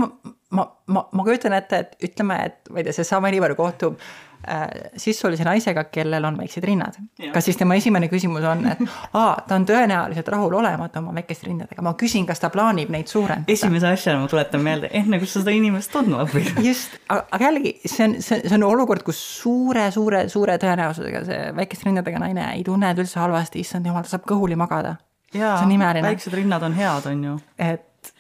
[0.55, 0.63] ma,
[0.95, 3.99] ma, ma kujutan ette, et ütleme, et ma ei tea, seesama inimene kohtub
[4.47, 4.63] äh,
[4.99, 6.97] sissulise naisega, kellel on väiksed rinnad.
[7.33, 8.81] kas siis tema esimene küsimus on, et
[9.17, 13.51] aa, ta on tõenäoliselt rahulolematu oma väikeste rindadega, ma küsin, kas ta plaanib neid suurendada.
[13.53, 16.53] esimese asjana ma tuletan meelde, enne kui sa seda inimest tundma õpid.
[16.69, 21.41] just, aga jällegi, see on, see, see on olukord, kus suure, suure, suure tõenäosusega see
[21.57, 24.97] väikeste rindadega naine ei tunne end üldse halvasti, issand jumal, ta saab kõhuli magada.
[25.33, 26.05] see imeline.
[26.05, 27.39] väiksed rinnad on head, on ju.
[27.57, 28.13] et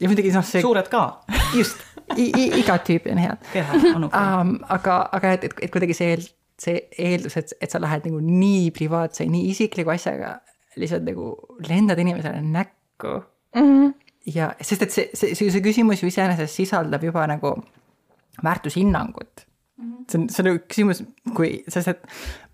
[0.00, 0.64] ja muidugi noh, see.
[0.64, 1.06] suured ka.
[1.58, 1.80] just
[2.16, 3.46] igat tüüpi on head.
[3.52, 4.56] keha on okei um,.
[4.68, 6.26] aga, aga et, et, et kuidagi see eel,
[6.60, 10.36] see eeldus, et, et sa lähed nagu nii privaatse, nii isikliku asjaga
[10.76, 11.32] lihtsalt nagu
[11.68, 13.16] lendad inimesele näkku
[13.56, 13.62] mm.
[13.62, 13.92] -hmm.
[14.34, 17.56] ja sest, et see, see, see, see küsimus ju iseenesest sisaldab juba nagu
[18.44, 19.46] väärtushinnangut
[20.10, 21.02] see on, see on nagu küsimus,
[21.36, 22.06] kui, sest et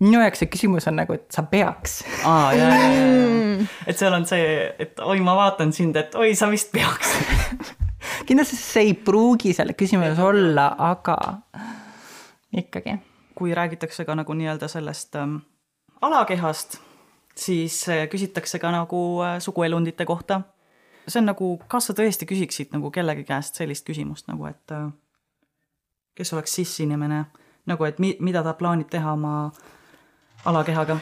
[0.03, 2.01] minu jaoks see küsimus on nagu, et sa peaks.
[2.25, 6.33] aa, ja, ja, ja, et seal on see, et oi, ma vaatan sind, et oi,
[6.35, 7.15] sa vist peaks
[8.25, 11.17] kindlasti see ei pruugi selle küsimuses olla, aga
[12.57, 12.97] ikkagi.
[13.35, 15.35] kui räägitakse ka nagu nii-öelda sellest ähm,
[16.01, 16.77] alakehast,
[17.35, 20.41] siis äh, küsitakse ka nagu äh, suguelundite kohta.
[21.07, 24.91] see on nagu, kas sa tõesti küsiksid nagu kellegi käest sellist küsimust nagu, et äh,
[26.15, 27.25] kes oleks cis-inimene,
[27.65, 29.51] nagu et mi-, mida ta plaanib teha oma
[30.45, 30.97] alakehaga.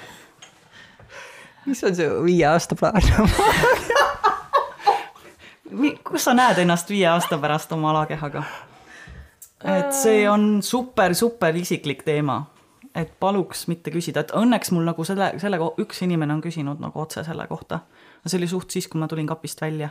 [1.65, 3.01] mis on su viie aasta plaan
[6.03, 8.43] kus sa näed ennast viie aasta pärast oma alakehaga?
[9.77, 12.45] et see on super, super isiklik teema.
[12.95, 17.01] et paluks mitte küsida, et õnneks mul nagu selle, selle, üks inimene on küsinud nagu
[17.01, 17.79] otse selle kohta.
[18.25, 19.89] see oli suht siis, kui ma tulin kapist välja.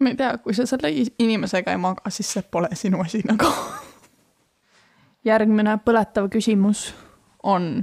[0.00, 3.52] ma ei tea, kui sa selle inimesega ei maga, siis see pole sinu asi nagu
[5.26, 6.92] järgmine põletav küsimus
[7.42, 7.82] on,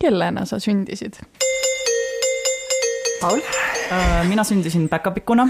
[0.00, 1.18] kellena sa sündisid?
[3.20, 3.40] Paul?
[3.92, 5.48] Äh, mina sündisin päkapikuna.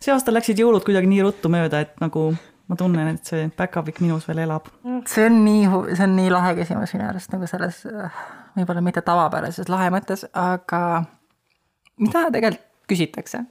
[0.00, 2.28] See aasta läksid jõulud kuidagi nii ruttu mööda, et nagu
[2.66, 4.70] ma tunnen, et see päkapikk minus veel elab.
[5.08, 7.82] see on nii, see on nii lahe küsimus minu arust nagu selles,
[8.56, 10.80] võib-olla mitte tavapärases lahe mõttes, aga
[12.02, 13.46] mida tegelikult küsitakse?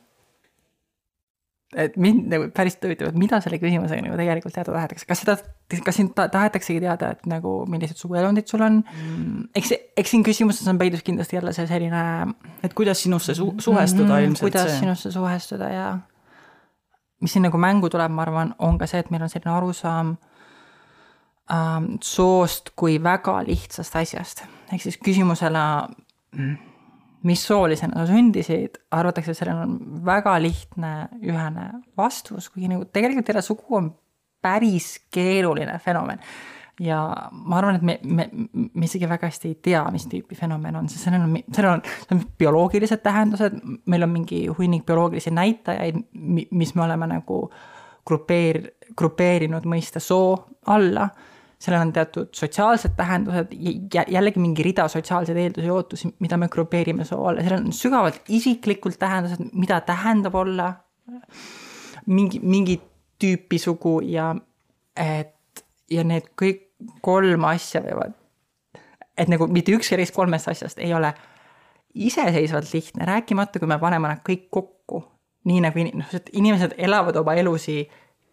[1.75, 5.33] et mind nagu päris huvitab, et mida selle küsimusega nagu tegelikult teada tahetakse, kas seda,
[5.83, 9.49] kas sind tahetaksegi teada, et nagu millised suguelundid sul on mm.?
[9.59, 12.03] eks, eks siin küsimuses on peidus kindlasti jälle see selline.
[12.63, 14.83] et kuidas sinusse su suhestuda mm, ilmselt kuidas see.
[14.85, 15.89] sinusse suhestuda ja
[17.21, 20.15] mis siin nagu mängu tuleb, ma arvan, on ka see, et meil on selline arusaam
[21.53, 25.65] ähm, soost kui väga lihtsast asjast, ehk siis küsimusele
[27.25, 30.91] mis soolisena sa sündisid, arvatakse, et sellel on väga lihtne
[31.25, 33.89] ühene vastus, kuigi nagu tegelikult jälle sugu on
[34.45, 36.21] päris keeruline fenomen.
[36.79, 38.25] Ja ma arvan, et me, me,
[38.73, 41.83] me isegi väga hästi ei tea, mis tüüpi fenomen on, sest sellel on, sellel on,
[42.11, 43.55] on bioloogilised tähendused,
[43.91, 46.01] meil on mingi hunnik bioloogilisi näitajaid,
[46.51, 47.45] mis me oleme nagu
[48.09, 50.35] grupeer-, grupeerinud mõiste soo
[50.71, 51.07] alla.
[51.65, 53.53] Sellel on teatud sotsiaalsed tähendused,
[54.11, 58.27] jällegi mingi rida sotsiaalseid eeldusi ja ootusi, mida me grupeerime soo alla, sellel on sügavalt
[58.35, 60.73] isiklikult tähendused, mida tähendab olla
[62.11, 62.75] mingi, mingi
[63.23, 64.33] tüüpi sugu ja
[64.99, 65.31] et
[65.91, 66.64] ja need kõik
[67.01, 68.15] kolm asja võivad,
[69.17, 71.13] et nagu mitte ükski neist kolmest asjast ei ole
[71.95, 75.03] iseseisvalt lihtne, rääkimata, kui me paneme nad kõik kokku,
[75.47, 77.85] nii nagu in-, noh, inimesed elavad oma elusi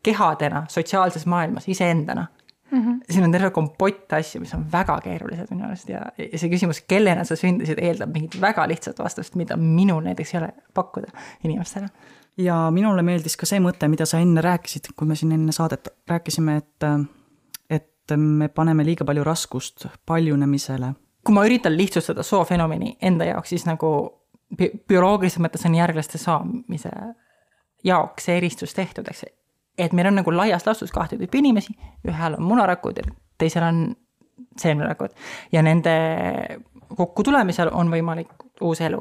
[0.03, 2.27] kehadena sotsiaalses maailmas iseendana
[2.73, 2.79] mm.
[2.79, 3.01] -hmm.
[3.11, 6.83] siin on terve kompott asju, mis on väga keerulised minu arust ja, ja see küsimus,
[6.89, 11.13] kellena sa sündisid, eeldab mingit väga lihtsat vastust, mida minul näiteks ei ole pakkuda
[11.45, 11.89] inimestele.
[12.37, 15.89] ja minule meeldis ka see mõte, mida sa enne rääkisid, kui me siin enne saadet
[16.09, 16.89] rääkisime, et,
[18.11, 20.95] et me paneme liiga palju raskust paljunemisele.
[21.25, 23.89] kui ma üritan lihtsustada soofenomeni enda jaoks, siis nagu
[24.57, 26.91] bi bioloogilises mõttes on järglaste saamise
[27.85, 29.25] jaoks see eristus tehtud, eks
[29.79, 31.75] et meil on nagu laias laastus kahte tüüpi inimesi,
[32.09, 33.07] ühel on munarakud ja
[33.39, 33.81] teisel on
[34.61, 35.15] seemnerakud
[35.53, 35.95] ja nende
[36.97, 39.01] kokkutulemisel on võimalik uus elu.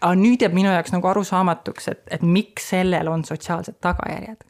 [0.00, 4.44] aga nüüd jääb minu jaoks nagu arusaamatuks, et, et miks sellel on sotsiaalsed tagajärjed.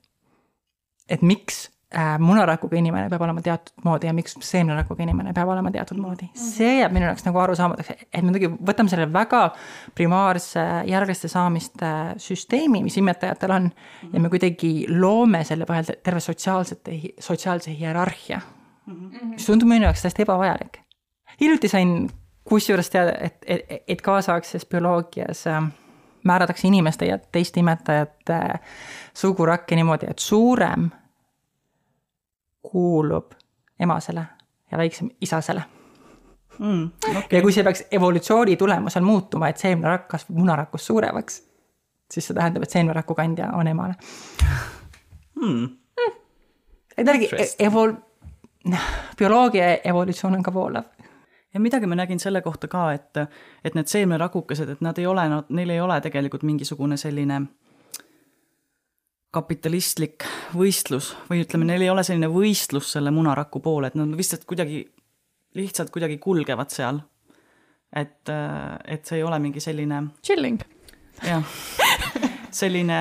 [1.09, 1.71] et miks
[2.19, 6.27] munarakuga inimene peab olema teatud moodi ja miks seemnerakuga inimene peab olema teatud moodi.
[6.35, 9.45] see jääb minu jaoks nagu arusaamatuks, et me muidugi võtame selle väga
[9.95, 13.71] primaarse järgliste saamiste süsteemi, mis imetajatel on,
[14.13, 18.41] ja me kuidagi loome selle põhjal terve sotsiaalsete, sotsiaalse hierarhia,
[19.31, 20.83] mis tundub minu jaoks täiesti ebavajalik.
[21.41, 21.97] hiljuti sain
[22.49, 25.63] kusjuures teada, et, et, et kaasaegses bioloogias äh,
[26.27, 28.43] määratakse inimeste ja teiste imetajate
[29.15, 30.91] sugurakke niimoodi, et suurem
[32.71, 33.33] kuulub
[33.81, 34.27] emasele
[34.71, 35.63] ja väiksem isasele
[36.59, 36.91] mm,.
[37.11, 37.39] Okay.
[37.39, 41.43] ja kui see peaks evolutsiooni tulemusel muutuma, et seemnerakk kasvab munarakust suuremaks,
[42.11, 43.95] siis see tähendab, et seemneraku kandja on emane.
[45.41, 45.65] hmm.
[46.97, 47.69] et jällegi Interesting.
[47.69, 47.97] evol-,
[49.19, 50.85] bioloogia evolutsioon on ka voolav.
[51.55, 53.23] ja midagi ma nägin selle kohta ka, et,
[53.65, 57.43] et need seemnerakukesed, et nad ei ole, nad, neil ei ole tegelikult mingisugune selline
[59.37, 64.47] kapitalistlik võistlus või ütleme, neil ei ole selline võistlus selle munaraku poole, et nad lihtsalt
[64.49, 64.83] kuidagi,
[65.59, 67.03] lihtsalt kuidagi kulgevad seal.
[67.97, 68.29] et,
[68.85, 70.65] et see ei ole mingi selline, Chilling.
[71.25, 71.45] jah,
[72.61, 72.99] selline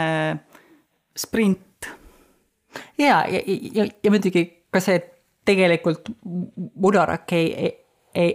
[1.18, 1.90] sprint.
[3.00, 5.12] ja, ja, ja, ja muidugi ka see, et
[5.46, 6.10] tegelikult
[6.82, 7.74] munarakk ei, ei,
[8.16, 8.32] ei,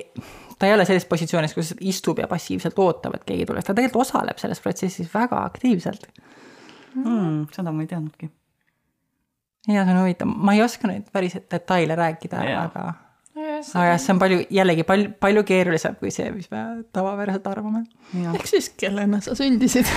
[0.58, 4.06] ta ei ole selles positsioonis, kus istub ja passiivselt ootab, et keegi tuleks, ta tegelikult
[4.06, 6.06] osaleb selles protsessis väga aktiivselt.
[6.94, 8.30] Mm, seda ma ei teadnudki.
[9.68, 12.62] ja see on huvitav, ma ei oska nüüd päris detaile rääkida Jaa.
[12.64, 12.84] aga,
[13.36, 16.64] aga jah, see on palju, jällegi palju, palju keerulisem kui see, mis me
[16.96, 17.84] tavapäraselt arvame.
[18.34, 19.86] ehk siis, kellena sa sündisid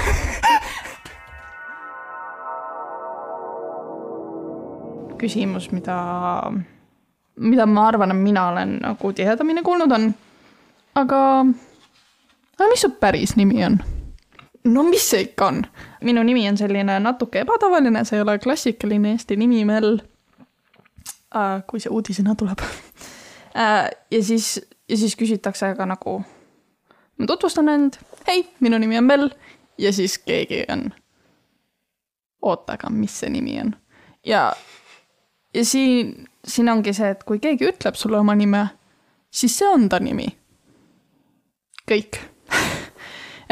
[5.23, 5.97] küsimus, mida,
[7.39, 10.09] mida ma arvan, et mina olen nagu tihedamini kuulnud, on
[10.99, 11.19] aga,
[12.57, 13.79] aga mis su päris nimi on?
[14.63, 15.63] No mis see ikka on?
[16.01, 19.97] minu nimi on selline natuke ebatavaline, see ei ole klassikaline Eesti nimi meil
[21.35, 22.63] äh, kui see uudisena tuleb
[23.57, 23.89] äh,.
[24.11, 26.21] ja siis, ja siis küsitakse ka nagu,
[27.17, 29.29] ma tutvustan end, hei, minu nimi on Mel
[29.77, 30.89] ja siis keegi on,
[32.41, 33.75] oota, aga mis see nimi on?
[34.25, 34.51] ja,
[35.53, 38.67] ja siin, siin ongi see, et kui keegi ütleb sulle oma nime,
[39.31, 40.27] siis see on ta nimi.
[41.89, 42.32] kõik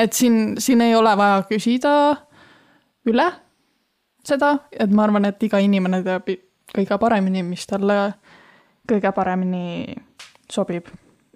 [0.02, 1.94] et siin, siin ei ole vaja küsida
[3.10, 3.28] üle
[4.26, 6.30] seda, et ma arvan, et iga inimene teab
[6.72, 7.98] kõige paremini, mis talle
[8.90, 9.96] kõige paremini
[10.52, 10.90] sobib.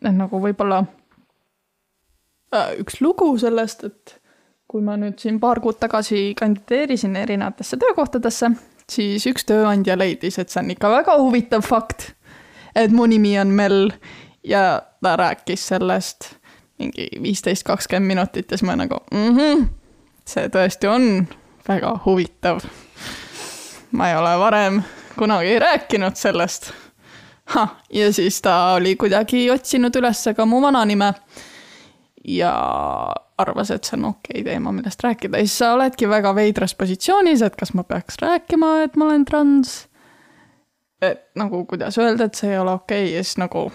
[0.05, 0.83] et nagu võib-olla
[2.53, 4.19] äh, üks lugu sellest, et
[4.67, 8.51] kui ma nüüd siin paar kuud tagasi kandideerisin erinevatesse töökohtadesse,
[8.89, 12.11] siis üks tööandja leidis, et see on ikka väga huvitav fakt,
[12.75, 13.79] et mu nimi on Mel
[14.43, 16.35] ja ta rääkis sellest
[16.79, 19.65] mingi viisteist, kakskümmend minutit ja siis ma nagu mm, -hmm,
[20.27, 21.27] see tõesti on
[21.67, 22.59] väga huvitav.
[23.91, 24.81] ma ei ole varem
[25.17, 26.73] kunagi rääkinud sellest.
[27.93, 31.13] ja siis ta oli kuidagi otsinud üles ka mu vananime
[32.27, 32.53] ja
[33.37, 37.41] arvas, et see on okei okay teema, millest rääkida siis sa oledki väga veidras positsioonis,
[37.41, 39.87] et kas ma peaks rääkima, et ma olen trans.
[41.01, 43.71] et nagu, kuidas öelda, et see ei ole okei okay, ja siis nagu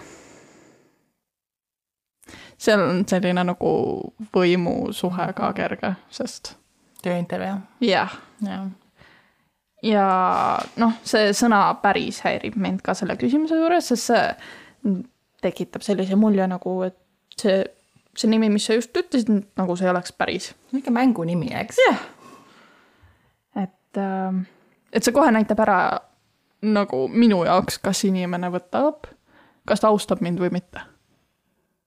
[2.61, 3.71] seal on selline nagu
[4.35, 6.55] võimusuhe ka kerge, sest
[7.01, 8.13] tööintervjuu, jah
[8.45, 8.69] jah.
[9.85, 10.05] ja
[10.81, 14.95] noh, see sõna päris häirib mind ka selle küsimuse juures, sest see
[15.41, 16.97] tekitab sellise mulje nagu, et
[17.41, 17.63] see,
[18.17, 20.51] see nimi, mis sa just ütlesid, nagu see oleks päris.
[20.77, 21.81] ikka mängunimi, eks?
[21.87, 22.05] jah.
[23.63, 24.45] et, ähm,
[24.93, 25.81] et see kohe näitab ära
[26.61, 29.09] nagu minu jaoks, kas inimene võtab,
[29.65, 30.90] kas ta austab mind või mitte.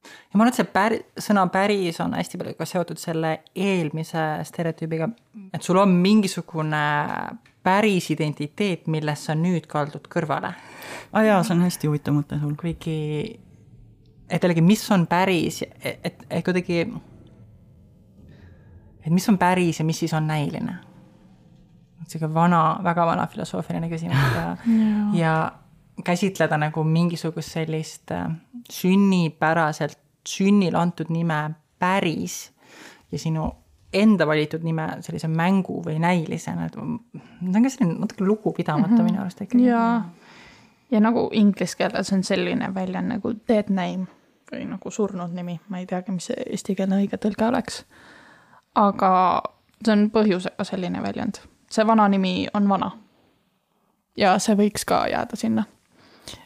[0.05, 4.25] Ja ma arvan, et see pär-, sõna päris on hästi palju ka seotud selle eelmise
[4.49, 5.09] stereotüübiga,
[5.55, 6.85] et sul on mingisugune
[7.65, 10.53] päris identiteet, millest sa nüüd kaldud kõrvale.
[11.13, 12.55] aa jaa, see on hästi huvitav mõte sul.
[12.61, 12.99] kuigi,
[14.29, 16.83] et jällegi, mis on päris, et, et, et kuidagi,
[19.01, 20.79] et mis on päris ja mis siis on näiline.
[22.07, 24.57] sihuke vana, väga vana filosoofiline küsimus ja,
[25.17, 25.35] ja
[26.05, 28.29] käsitleda nagu mingisugust sellist äh,
[28.71, 29.99] sünnipäraselt,
[30.29, 32.53] sünnil antud nime päris
[33.13, 33.51] ja sinu
[33.95, 38.99] enda valitud nime sellise mängu või näilisena, et see on ka selline natuke lugupidamatu mm
[38.99, 39.11] -hmm.
[39.11, 39.67] minu arust ikkagi.
[39.67, 40.03] ja,
[40.91, 44.07] ja nagu inglise keeles on selline väljend nagu dead name
[44.53, 47.85] või nagu surnud nimi, ma ei teagi, mis see eestikeelne õige tõlge oleks.
[48.75, 49.43] aga
[49.85, 52.91] see on põhjusega selline väljend, see vana nimi on vana.
[54.17, 55.65] ja see võiks ka jääda sinna.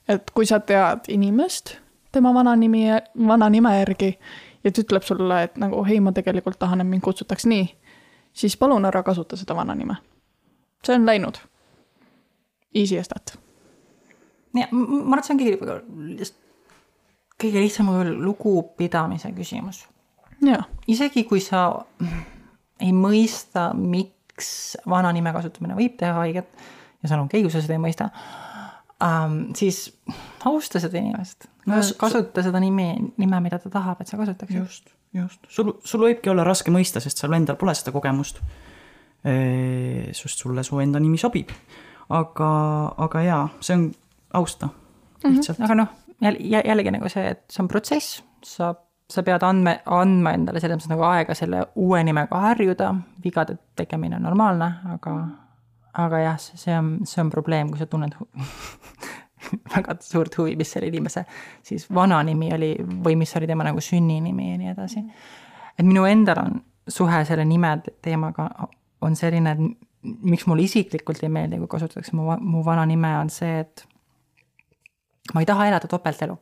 [0.08, 1.78] et kui sa tead inimest
[2.12, 2.86] tema vana nimi,
[3.26, 4.12] vana nime järgi
[4.64, 7.66] ja ta ütleb sulle, et nagu hei, ma tegelikult tahan, et mind kutsutaks nii,
[8.32, 9.96] siis palun ära kasuta seda vana nime.
[10.84, 11.38] see on läinud.
[12.74, 13.38] Easy as that
[14.56, 16.44] ja ma arvan, et see ongi lihtsalt
[17.38, 17.90] kõige lihtsam
[18.24, 19.84] lugupidamise küsimus.
[20.90, 21.68] isegi kui sa
[22.80, 26.50] ei mõista, miks vana nime kasutamine võib teha haiget
[27.02, 28.10] ja sul on okei, kui sa seda ei mõista
[29.04, 29.98] um,, siis
[30.48, 31.48] austa seda inimest.
[31.98, 34.54] kasuta seda nimi, nime, mida ta tahab, et sa kasutaks.
[34.54, 35.46] just, just.
[35.48, 38.42] sul, sul võibki olla raske mõista, sest sul endal pole seda kogemust.
[39.22, 41.50] sest sulle su enda nimi sobib.
[42.08, 42.50] aga,
[42.96, 43.88] aga jaa, see on
[44.34, 44.68] austa
[45.24, 45.64] lihtsalt mm.
[45.64, 45.88] aga noh,
[46.20, 48.72] jälle, jällegi nagu see, et see on protsess, sa,
[49.10, 52.92] sa pead andme, andma endale selles mõttes nagu aega selle uue nimega harjuda,
[53.24, 55.14] vigade tegemine on normaalne, aga,
[55.94, 58.14] aga jah, see on, see on probleem, kui sa tunned
[59.74, 61.24] väga suurt huvi, mis selle inimese
[61.64, 62.74] siis vana nimi oli
[63.04, 65.04] või mis oli tema nagu sünninimi ja nii edasi.
[65.78, 68.48] et minu endal on suhe selle nime teemaga
[69.00, 73.30] on selline, et miks mulle isiklikult ei meeldi, kui kasutatakse mu, mu vana nime, on
[73.32, 73.84] see, et
[75.34, 76.38] ma ei taha elada topeltelu.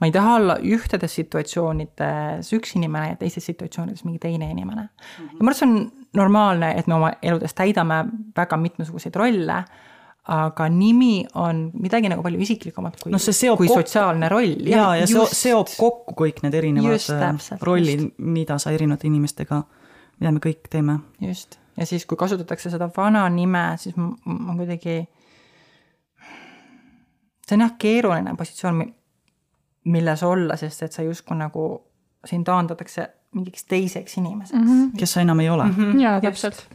[0.00, 4.88] ma ei taha olla ühtedes situatsioonides üks inimene ja teistes situatsioonides mingi teine inimene.
[5.18, 8.04] ja ma arvan, see on normaalne, et me oma eludes täidame
[8.36, 9.62] väga mitmesuguseid rolle,
[10.32, 14.68] aga nimi on midagi nagu palju isiklikumat kui no see kui kokku- sotsiaalne roll.
[14.70, 15.34] ja seo-, just.
[15.34, 19.62] seob kokku kõik need erinevad Just, äh, täpselt, rollid, mida sa erinevate inimestega,
[20.20, 20.98] mida me kõik teeme.
[21.20, 25.00] just, ja siis, kui kasutatakse seda vana nime, siis ma kuidagi,
[27.48, 28.84] see on jah, keeruline positsioon,
[29.90, 31.66] milles olla, sest et sa justkui nagu,
[32.24, 34.68] sind taandatakse mingiks teiseks inimeseks mm.
[34.68, 34.98] -hmm.
[34.98, 35.74] kes sa enam ei ole mm.
[35.74, 36.00] -hmm.
[36.00, 36.68] jaa, täpselt.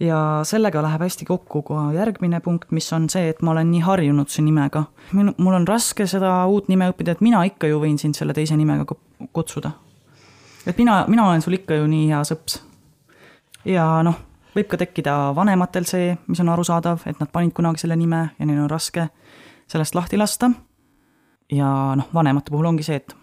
[0.00, 3.80] ja sellega läheb hästi kokku ka järgmine punkt, mis on see, et ma olen nii
[3.80, 4.84] harjunud su nimega.
[5.12, 8.32] minu, mul on raske seda uut nime õppida, et mina ikka ju võin sind selle
[8.32, 9.70] teise nimega ku- kutsuda.
[10.66, 12.60] et mina, mina olen sul ikka ju nii hea sõps.
[13.64, 14.18] ja noh,
[14.56, 18.46] võib ka tekkida vanematel see, mis on arusaadav, et nad panid kunagi selle nime ja
[18.46, 19.08] neil on raske
[19.66, 20.50] sellest lahti lasta.
[21.52, 23.16] ja noh, vanemate puhul ongi see, et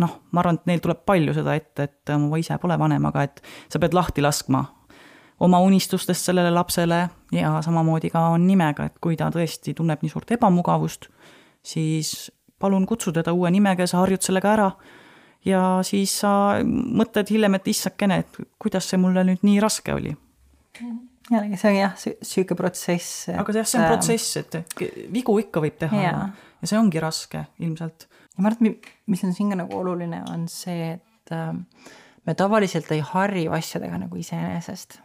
[0.00, 3.26] noh, ma arvan, et neil tuleb palju seda ette, et ma ise pole vanem, aga
[3.28, 4.64] et sa pead lahti laskma
[5.40, 10.12] oma unistustest sellele lapsele ja samamoodi ka on nimega, et kui ta tõesti tunneb nii
[10.12, 11.08] suurt ebamugavust,
[11.64, 12.30] siis
[12.60, 14.70] palun kutsu teda uue nimega ja sa harjud sellega ära.
[15.44, 20.12] ja siis sa mõtled hiljem, et issakene, et kuidas see mulle nüüd nii raske oli.
[21.30, 23.28] jällegi, see on jah, sihuke protsess.
[23.32, 24.60] aga jah, see on protsess, et
[25.12, 26.14] vigu ikka võib teha ja,
[26.60, 28.09] ja see ongi raske ilmselt.
[28.40, 31.66] Ja ma arvan, et mi- mis on siin ka nagu oluline, on see, et ähm,
[32.26, 35.00] me tavaliselt ei harju asjadega nagu iseenesest.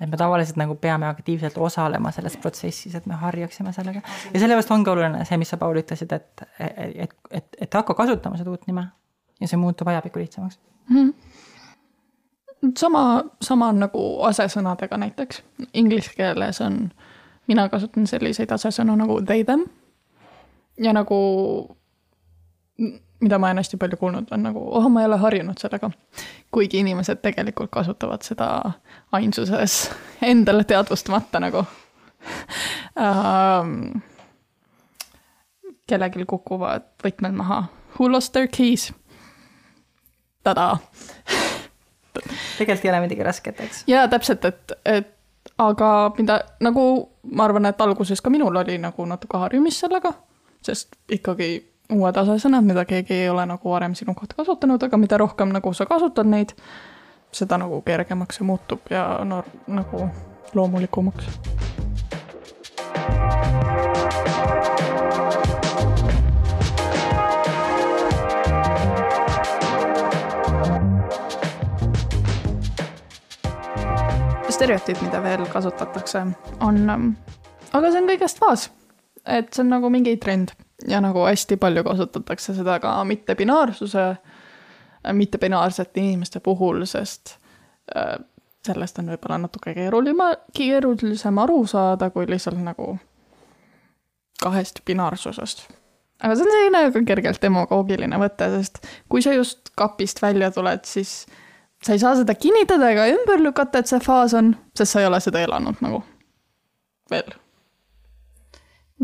[0.00, 4.02] et me tavaliselt nagu peame aktiivselt osalema selles protsessis, et me harjaksime sellega.
[4.34, 8.36] ja sellepärast ongi oluline see, mis sa, Paul, ütlesid, et, et, et, et, hakka kasutama
[8.36, 8.88] seda uut nime
[9.40, 10.58] ja see muutub ajapikku lihtsamaks.
[12.76, 15.42] sama, sama on nagu asesõnadega näiteks.
[15.74, 16.90] Inglise keeles on,
[17.46, 19.64] mina kasutan selliseid asesõnu nagu they, them.
[20.80, 21.16] ja nagu,
[23.20, 25.90] mida ma olen hästi palju kuulnud, on nagu, oh, ma ei ole harjunud sellega.
[26.50, 28.48] kuigi inimesed tegelikult kasutavad seda
[29.12, 29.90] ainsuses
[30.32, 31.64] endale teadvustamata nagu
[33.00, 33.74] um,
[35.86, 37.64] kellelgi kukuvad võtmed maha.
[37.96, 38.92] Who lost their keys?
[40.46, 40.78] tadaa
[42.58, 43.84] tegelikult ei ole midagi rasket, eks.
[43.90, 45.12] jaa, täpselt, et, et
[45.62, 46.84] aga mida nagu
[47.32, 50.12] ma arvan, et alguses ka minul oli nagu natuke harjumist sellega,
[50.64, 51.50] sest ikkagi
[51.92, 55.72] uued asesõnad, mida keegi ei ole nagu varem sinu kohta kasutanud, aga mida rohkem nagu
[55.74, 56.56] sa kasutad neid,
[57.34, 60.08] seda nagu kergemaks see muutub ja no nagu
[60.54, 61.30] loomulikumaks.
[74.56, 76.22] stereotüüp, mida veel kasutatakse,
[76.64, 76.78] on,
[77.76, 78.70] aga see on kõigest faas.
[79.28, 80.54] et see on nagu mingi trend
[80.88, 84.06] ja nagu hästi palju kasutatakse seda ka mittepinaarsuse,
[85.12, 87.36] mittepinaarsete inimeste puhul, sest
[87.96, 88.16] äh,
[88.66, 92.96] sellest on võib-olla natuke keerulima, keerulisem aru saada, kui lihtsalt nagu
[94.42, 95.66] kahest binaarsusest.
[96.22, 100.84] aga see on selline väga kergelt demagoogiline mõte, sest kui sa just kapist välja tuled,
[100.84, 101.24] siis
[101.84, 105.08] sa ei saa seda kinnitada ega ümber lükata, et see faas on, sest sa ei
[105.10, 106.02] ole seda elanud nagu
[107.12, 107.36] veel.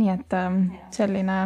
[0.01, 1.39] Nii et ähm, selline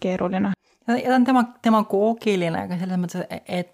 [0.00, 0.52] keeruline.
[0.88, 3.72] ja ta on tema, demagoogiline ka selles mõttes, et,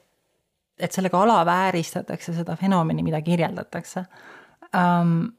[0.79, 4.05] et sellega alavääristatakse seda fenomeni, mida kirjeldatakse
[4.73, 5.33] um,.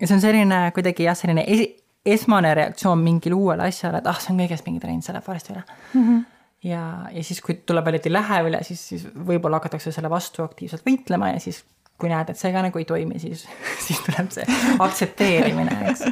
[0.00, 1.68] ja see on selline kuidagi jah, selline esi,
[2.06, 5.54] esmane reaktsioon mingile uuele asjale, et ah, see on kõigest mingi trend, see läheb varsti
[5.54, 6.06] üle mm.
[6.06, 6.24] -hmm.
[6.70, 6.86] ja,
[7.18, 10.42] ja siis, kui tuleb välja, et ei lähe üle, siis, siis võib-olla hakatakse selle vastu
[10.46, 11.64] aktiivselt võitlema ja siis
[12.02, 13.46] kui näed, et see ka nagu ei toimi, siis,
[13.86, 14.46] siis tuleb see
[14.82, 16.04] aktsepteerimine, eks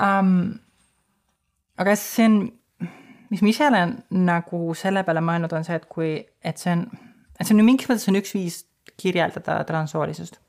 [0.00, 0.34] um,.
[1.80, 2.40] aga see on,
[3.30, 3.94] mis ma ise olen
[4.26, 6.14] nagu selle peale mõelnud, on see, et kui,
[6.44, 6.86] et see on,
[7.38, 8.62] et see on ju mingis mõttes on üks viis
[9.00, 10.40] kirjeldada transsoolisust.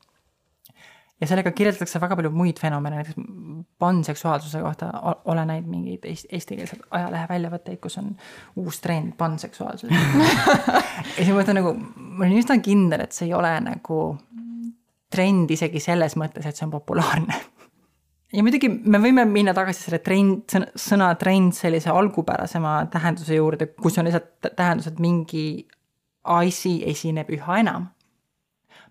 [1.22, 3.14] ja sellega kirjeldatakse väga palju muid fenomene, näiteks
[3.78, 8.10] panseksuaalsuse kohta o- olen näinud mingeid eesti, eestikeelseid ajalehe väljavõtteid, kus on
[8.58, 10.82] uus trend panseksuaalsus ja
[11.16, 14.00] siis ma mõtlen nagu, ma olin üsna kindel, et see ei ole nagu
[15.12, 17.38] trend isegi selles mõttes, et see on populaarne
[18.36, 23.98] ja muidugi me võime minna tagasi selle trend, sõna trend sellise algupärasema tähenduse juurde, kus
[24.00, 25.46] on lihtsalt tähendus, et mingi
[26.32, 27.90] asi esineb üha enam.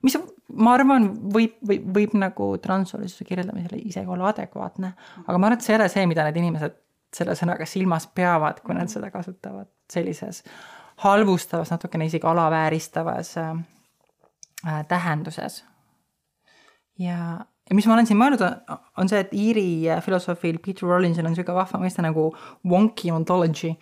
[0.01, 0.17] mis
[0.51, 4.93] ma arvan, võib, võib, võib nagu transsoolisuse kirjeldamisele isegi olla adekvaatne,
[5.25, 6.77] aga ma arvan, et see ei ole see, mida need inimesed
[7.15, 10.43] selle sõnaga silmas peavad, kui nad seda kasutavad sellises
[11.03, 13.51] halvustavas, natukene isegi alavääristavas äh,
[14.67, 15.63] äh, tähenduses.
[17.01, 18.45] Ja, ja mis ma olen siin mõelnud,
[19.01, 19.67] on see, et Iiri
[20.05, 22.29] filosoofil Peter Rollinsil on niisugune vahva mõiste nagu
[22.67, 23.75] wonky ontology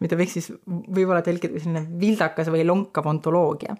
[0.00, 3.76] mida võiks siis võib-olla tõlkida kui selline vildakas või lonkav ontoloogia.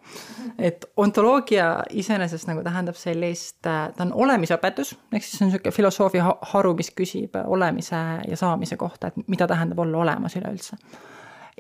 [0.58, 6.74] et ontoloogia iseenesest nagu tähendab sellist, ta on olemisõpetus, ehk siis on niisugune filosoofia haru,
[6.76, 10.76] mis küsib olemise ja saamise kohta, et mida tähendab olla olemas üleüldse.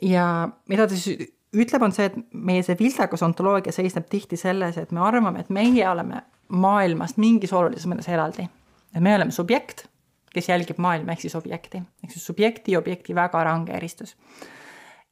[0.02, 4.76] ja mida ta siis ütleb, on see, et meie see vildakas ontoloogia seisneb tihti selles,
[4.78, 8.48] et me arvame, et meie oleme maailmast mingis olulises mõttes eraldi.
[8.94, 9.86] et me oleme subjekt
[10.34, 14.16] kes jälgib maailma, ehk siis objekti, ehk siis subjekti ja objekti väga range eristus.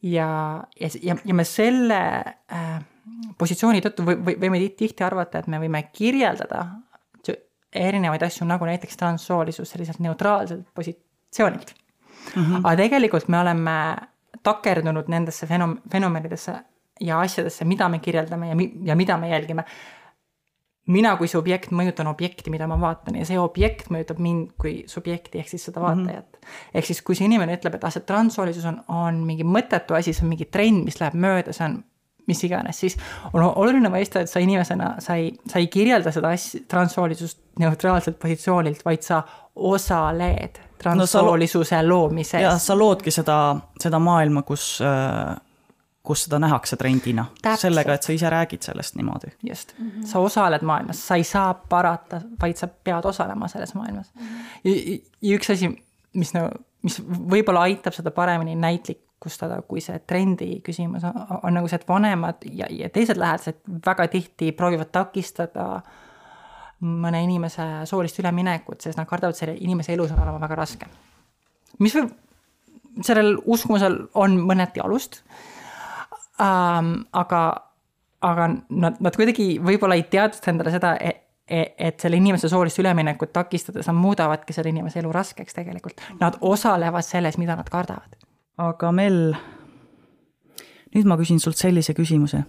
[0.02, 2.02] ja, ja, ja, ja me selle
[2.52, 2.76] äh,
[3.38, 6.66] positsiooni tõttu või, või võime tihti arvata, et me võime kirjeldada
[7.74, 12.42] erinevaid asju, nagu näiteks transsoolisus selliselt neutraalselt positsioonilt mm.
[12.42, 12.62] -hmm.
[12.62, 13.74] aga tegelikult me oleme
[14.42, 16.54] takerdunud nendesse fenom-, fenomenidesse
[17.00, 19.64] ja asjadesse, mida me kirjeldame ja mi-, ja mida me jälgime
[20.88, 25.42] mina kui subjekt mõjutan objekti, mida ma vaatan ja see objekt mõjutab mind kui subjekti
[25.42, 25.88] ehk siis seda mhm.
[25.88, 26.40] vaatajat mm.
[26.40, 26.72] -hmm.
[26.80, 30.12] ehk siis, kui see inimene ütleb, et ah, see transsoolisus on, on mingi mõttetu asi,
[30.12, 31.82] see on mingi trend, mis läheb mööda, see on
[32.28, 32.96] mis iganes, siis
[33.32, 38.18] on oluline mõista, et sa inimesena, sa ei, sa ei kirjelda seda asja, transsoolisust neutraalselt
[38.20, 39.22] positsioonilt, vaid sa
[39.56, 42.42] osaled transsoolisuse no, loomises.
[42.42, 45.36] ja sa loodki seda, seda maailma, kus äh
[46.08, 47.26] kus seda nähakse trendina.
[47.60, 49.32] sellega, et sa ise räägid sellest niimoodi.
[49.48, 50.06] just mm, -hmm.
[50.06, 54.26] sa osaled maailmas, sa ei saa parata, vaid sa pead osalema selles maailmas mm.
[54.26, 55.02] -hmm.
[55.20, 55.68] ja, üks asi,
[56.14, 56.48] mis nagu,
[56.82, 57.00] mis
[57.34, 62.48] võib-olla aitab seda paremini näitlikustada, kui see trendi küsimus on, on nagu see, et vanemad
[62.52, 65.82] ja, ja teised lähedased väga tihti proovivad takistada
[66.80, 70.86] mõne inimese soolist üleminekut, sest nad kardavad, selle inimese elus on olema väga raske.
[71.78, 72.10] mis võib,
[73.02, 75.22] sellel uskumusel on mõneti alust
[76.42, 76.92] ähm,.
[77.12, 77.42] aga,
[78.20, 82.78] aga nad, nad kuidagi võib-olla ei teadvusta endale seda, et et, et selle inimese soolist
[82.82, 86.00] üleminekut takistades nad muudavadki selle inimese elu raskeks tegelikult.
[86.20, 88.16] Nad osalevad selles, mida nad kardavad.
[88.58, 89.34] aga Mel,
[90.94, 92.42] nüüd ma küsin sult sellise küsimuse.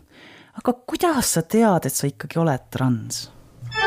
[0.60, 3.32] aga kuidas sa tead, et sa ikkagi oled trans?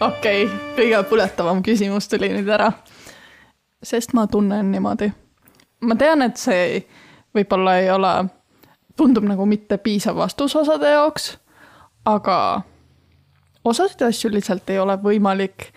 [0.00, 2.72] okei okay,, kõige põletavam küsimus tuli nüüd ära.
[3.82, 5.12] sest ma tunnen niimoodi
[5.82, 6.82] ma tean, et see
[7.34, 8.12] võib-olla ei ole,
[8.96, 11.32] tundub nagu mitte piisav vastus osade jaoks,
[12.08, 12.62] aga
[13.64, 15.70] osasid asju lihtsalt ei ole võimalik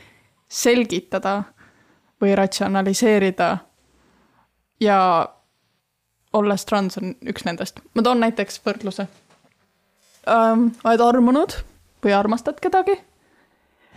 [0.47, 1.43] selgitada
[2.21, 3.57] või ratsionaliseerida.
[4.79, 4.99] ja
[6.33, 7.79] olles trans on üks nendest.
[7.93, 9.07] ma toon näiteks võrdluse
[10.27, 10.67] ähm,.
[10.83, 11.57] oled armunud
[12.03, 12.97] või armastad kedagi?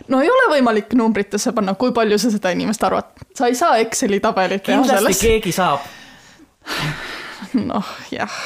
[0.07, 3.11] no ei ole võimalik numbritesse panna, kui palju sa seda inimest arvad.
[3.35, 5.21] sa ei saa Exceli tabelit teha sellest.
[5.21, 5.98] keegi saab
[7.69, 8.39] noh, jah.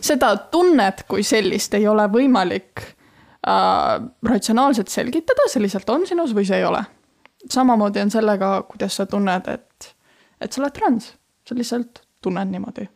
[0.00, 3.98] seda tunnet kui sellist ei ole võimalik äh,
[4.28, 6.82] ratsionaalselt selgitada, see lihtsalt on sinus või see ei ole.
[7.50, 9.94] samamoodi on sellega, kuidas sa tunned, et,
[10.40, 11.12] et sa oled trans,
[11.48, 12.88] sa lihtsalt tunned niimoodi.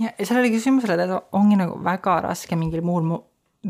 [0.00, 1.06] ja sellele küsimusele
[1.38, 3.04] ongi nagu väga raske mingil muul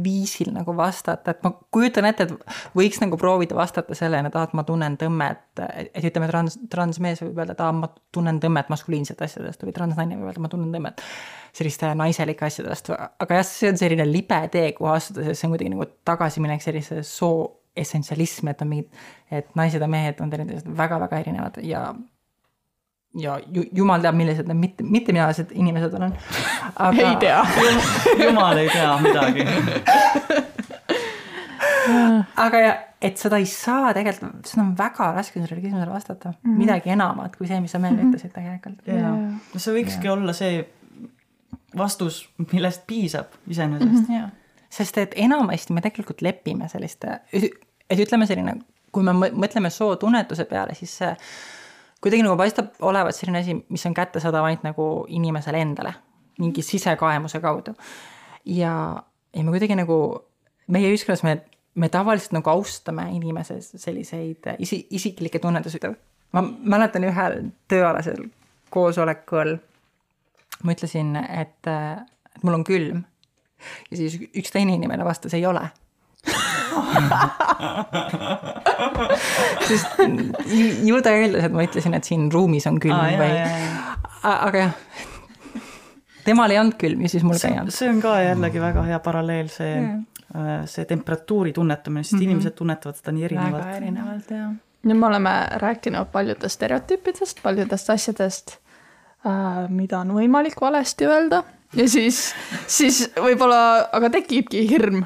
[0.03, 4.49] viisil nagu vastata, et ma kujutan ette, et võiks nagu proovida vastata sellele, et aa,
[4.49, 5.63] et ma tunnen tõmmet,
[5.95, 10.19] et ütleme, trans, transmees võib öelda, et aa, ma tunnen tõmmet maskuliinsete asjadest või transnaine
[10.19, 11.05] võib öelda, ma tunnen tõmmet
[11.55, 15.55] selliste naiselike asjadest, aga jah, see on selline libe tee, kuhu astuda, sest see on
[15.55, 17.45] kuidagi nagu tagasiminek sellisesse soo
[17.77, 21.89] essentsialismi, et on mingid, et naised ja mehed on teineteisest väga-väga erinevad ja
[23.15, 26.15] ja ju, jumal teab, millised need mitte, mitteminalised inimesed olen.
[26.99, 27.47] ei tea
[28.25, 29.47] jumal ei tea midagi
[32.37, 36.39] aga ja, et seda ei saa tegelikult, seda on väga raske sellele küsimusele vastata mm,
[36.41, 36.59] -hmm.
[36.59, 38.15] midagi enamat kui see, mis sa meile mm -hmm.
[38.15, 38.87] ütlesid tegelikult.
[38.87, 39.13] jaa,
[39.55, 40.13] no see võikski ja.
[40.13, 40.65] olla see
[41.77, 44.15] vastus, millest piisab iseenesest mm.
[44.15, 44.31] -hmm.
[44.71, 47.21] sest et enamasti me tegelikult lepime selliste,
[47.91, 48.57] et ütleme selline,
[48.93, 51.17] kui me mõtleme sootunnetuse peale, siis see
[52.05, 55.95] kuidagi nagu paistab olevat selline asi, mis on kättesaadav ainult nagu inimesele endale,
[56.39, 57.73] mingi sisekaemuse kaudu.
[58.45, 59.03] ja,
[59.37, 59.99] ja me kuidagi nagu,
[60.69, 61.39] meie ühiskonnas me,
[61.75, 65.81] me tavaliselt nagu austame inimese selliseid isi, isiklikke tunnetusi.
[66.33, 68.27] ma mäletan ühel tööalasel
[68.71, 69.57] koosolekul
[70.65, 73.05] ma ütlesin, et, et mul on külm.
[73.91, 75.65] ja siis üks teine inimene vastas, ei ole
[79.69, 79.87] sest
[80.85, 83.33] ju ta eeldas, et ma ütlesin, et siin ruumis on külm ah, või,
[84.31, 84.73] aga jah.
[86.27, 87.75] temal ei olnud külm ja siis mul ka ei see, olnud.
[87.79, 89.95] see on ka jällegi väga hea paralleel, see yeah.,
[90.67, 92.19] see temperatuuri tunnetamine, sest mm.
[92.19, 92.31] -hmm.
[92.31, 93.65] inimesed tunnetavad seda nii erinevalt.
[93.65, 94.49] väga erinevalt jah.
[94.83, 98.47] nüüd me oleme rääkinud paljudest stereotüüpidest, paljudest asjadest,
[99.69, 101.43] mida on võimalik valesti öelda
[101.77, 102.35] ja siis,
[102.67, 105.05] siis võib-olla, aga tekibki hirm,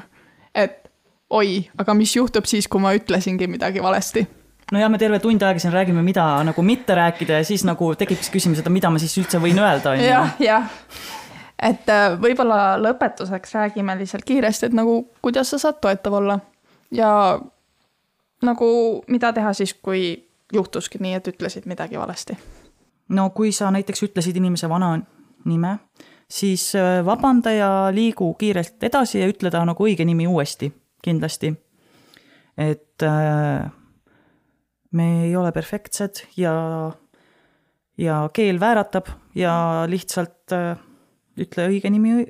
[1.29, 4.25] oi, aga mis juhtub siis, kui ma ütlesingi midagi valesti.
[4.71, 7.93] no ja me terve tund aega siin räägime, mida nagu mitte rääkida ja siis nagu
[7.95, 10.09] tekibki küsimus, et mida ma siis üldse võin öelda, on ju.
[10.09, 10.69] jah, jah.
[11.71, 16.39] et äh, võib-olla lõpetuseks räägime lihtsalt kiiresti, et nagu kuidas sa saad toetav olla
[16.91, 17.11] ja
[18.45, 18.69] nagu
[19.07, 22.37] mida teha siis, kui juhtuski nii, et ütlesid midagi valesti.
[23.09, 24.99] no kui sa näiteks ütlesid inimese vana
[25.45, 25.77] nime,
[26.29, 30.71] siis äh, vabanda ja liigu kiirelt edasi ja ütle ta nagu õige nimi uuesti,
[31.01, 31.53] kindlasti.
[32.57, 33.71] et äh,
[34.91, 36.91] me ei ole perfektsed ja,
[37.97, 40.75] ja keel vääratab ja lihtsalt äh,
[41.39, 42.25] ütle õige nimi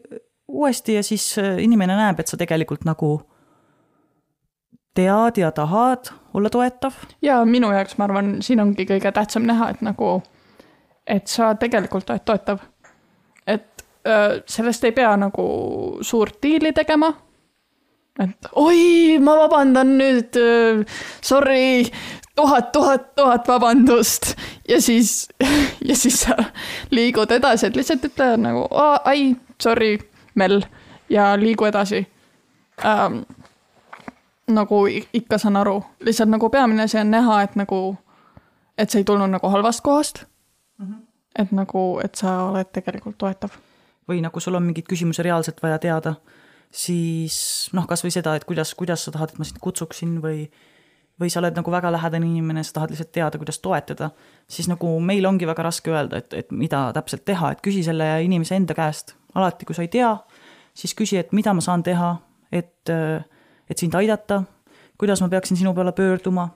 [0.48, 3.16] uuesti ja siis äh, inimene näeb, et sa tegelikult nagu
[4.94, 9.72] tead ja tahad olla toetav ja minu jaoks, ma arvan, siin ongi kõige tähtsam näha,
[9.74, 10.20] et nagu,
[11.08, 12.62] et sa tegelikult oled toetav.
[13.48, 13.66] et
[14.48, 15.44] sellest ei pea nagu
[16.02, 17.12] suurt diili tegema.
[18.20, 20.38] Et oi, ma vabandan nüüd,
[21.22, 21.86] sorry,
[22.36, 24.36] tuhat, tuhat, tuhat vabandust
[24.70, 25.30] ja siis,
[25.90, 26.38] ja siis sa
[26.92, 28.68] liigud edasi, et lihtsalt ütle nagu
[29.06, 29.98] ai, sorry,
[30.36, 30.62] Mel
[31.10, 32.04] ja liigu edasi
[32.86, 33.22] ähm,
[34.48, 37.98] nagu ikka saan aru, lihtsalt nagu peamine asi on näha, et nagu,
[38.78, 40.24] et see ei tulnud nagu halvast kohast
[40.78, 40.86] mm.
[40.86, 41.02] -hmm.
[41.36, 43.50] et nagu, et sa oled tegelikult toetav.
[44.10, 46.14] või nagu sul on mingeid küsimusi reaalselt vaja teada,
[46.72, 50.50] siis noh, kasvõi seda, et kuidas, kuidas sa tahad, et ma sind kutsuksin või
[51.20, 54.12] või sa oled nagu väga lähedane inimene, sa tahad lihtsalt teada, kuidas toetada,
[54.48, 58.08] siis nagu meil ongi väga raske öelda, et, et mida täpselt teha, et küsi selle
[58.24, 59.16] inimese enda käest.
[59.36, 60.14] alati, kui sa ei tea,
[60.74, 62.14] siis küsi, et mida ma saan teha,
[62.52, 62.90] et,
[63.70, 64.44] et sind aidata,
[64.98, 66.48] kuidas ma peaksin sinu peale pöörduma,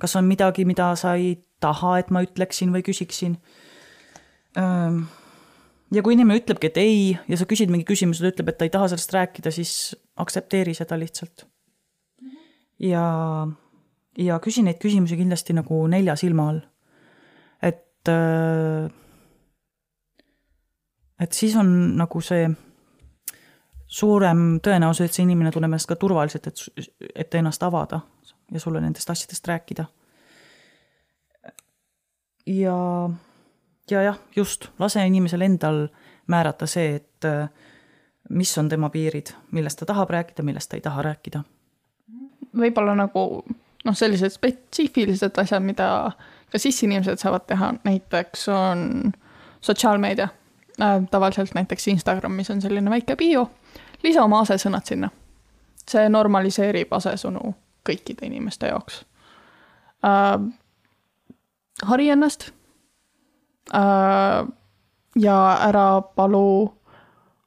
[0.00, 3.36] kas on midagi, mida sa ei taha, et ma ütleksin või küsiksin
[5.94, 8.66] ja kui inimene ütlebki, et ei ja sa küsid mingi küsimuse, ta ütleb, et ta
[8.66, 9.72] ei taha sellest rääkida, siis
[10.16, 11.46] aktsepteeri seda lihtsalt.
[12.82, 13.04] ja,
[14.18, 16.60] ja küsi neid küsimusi kindlasti nagu nelja silma all.
[17.62, 18.10] et,
[21.20, 22.48] et siis on nagu see
[23.86, 26.82] suurem tõenäosus, et see inimene tunneb ennast ka turvaliselt, et,
[27.14, 28.02] et ennast avada
[28.52, 29.86] ja sulle nendest asjadest rääkida.
[32.46, 32.76] ja
[33.90, 35.86] ja jah, just, lase inimesel endal
[36.26, 37.48] määrata see, et äh,
[38.28, 41.42] mis on tema piirid, millest ta tahab rääkida, millest ta ei taha rääkida.
[42.56, 43.44] võib-olla nagu
[43.84, 45.88] noh, sellised spetsiifilised asjad, mida
[46.52, 49.12] ka sissinimesed saavad teha, näiteks on
[49.60, 50.28] sotsiaalmeedia
[50.80, 51.02] äh,.
[51.10, 53.50] tavaliselt näiteks Instagramis on selline väike bio,
[54.02, 55.10] lisa oma asesõnad sinna.
[55.86, 57.54] see normaliseerib asesõnu
[57.88, 59.04] kõikide inimeste jaoks
[60.04, 60.40] äh,.
[61.82, 62.50] hari ennast.
[65.16, 65.38] Ja
[65.68, 66.72] ära palu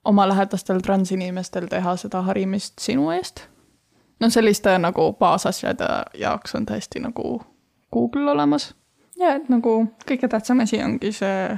[0.06, 3.46] oma lähedastel transinimestel teha seda harimist sinu eest
[4.20, 5.88] no selliste nagu baasasjade
[6.20, 7.42] jaoks on tõesti nagu
[7.94, 8.76] Google olemas.
[9.20, 11.58] ja et nagu kõige tähtsam asi ongi see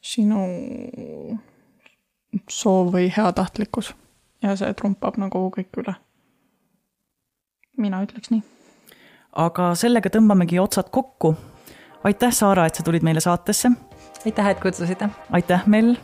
[0.00, 0.42] sinu
[2.50, 3.94] soov või heatahtlikkus
[4.42, 5.94] ja see trumpab nagu kõik üle.
[7.76, 8.42] mina ütleks nii.
[9.32, 11.34] aga sellega tõmbamegi otsad kokku.
[12.06, 13.70] aitäh, Saara, et sa tulid meile saatesse.
[14.26, 15.08] aitäh, et kutsusite.
[15.32, 15.96] aitäh, Mel.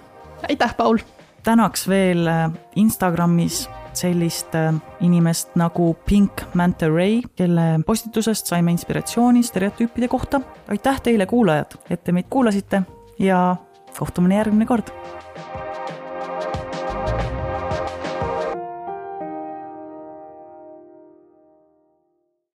[0.49, 0.99] aitäh, Paul.
[1.43, 9.43] tänaks veel äh, Instagramis sellist äh, inimest nagu Pink Manta Ray, kelle postitusest saime inspiratsiooni
[9.43, 10.41] stereotüüpide kohta.
[10.69, 12.83] aitäh teile, kuulajad, et te meid kuulasite
[13.19, 13.57] ja
[13.99, 14.91] kohtumine järgmine kord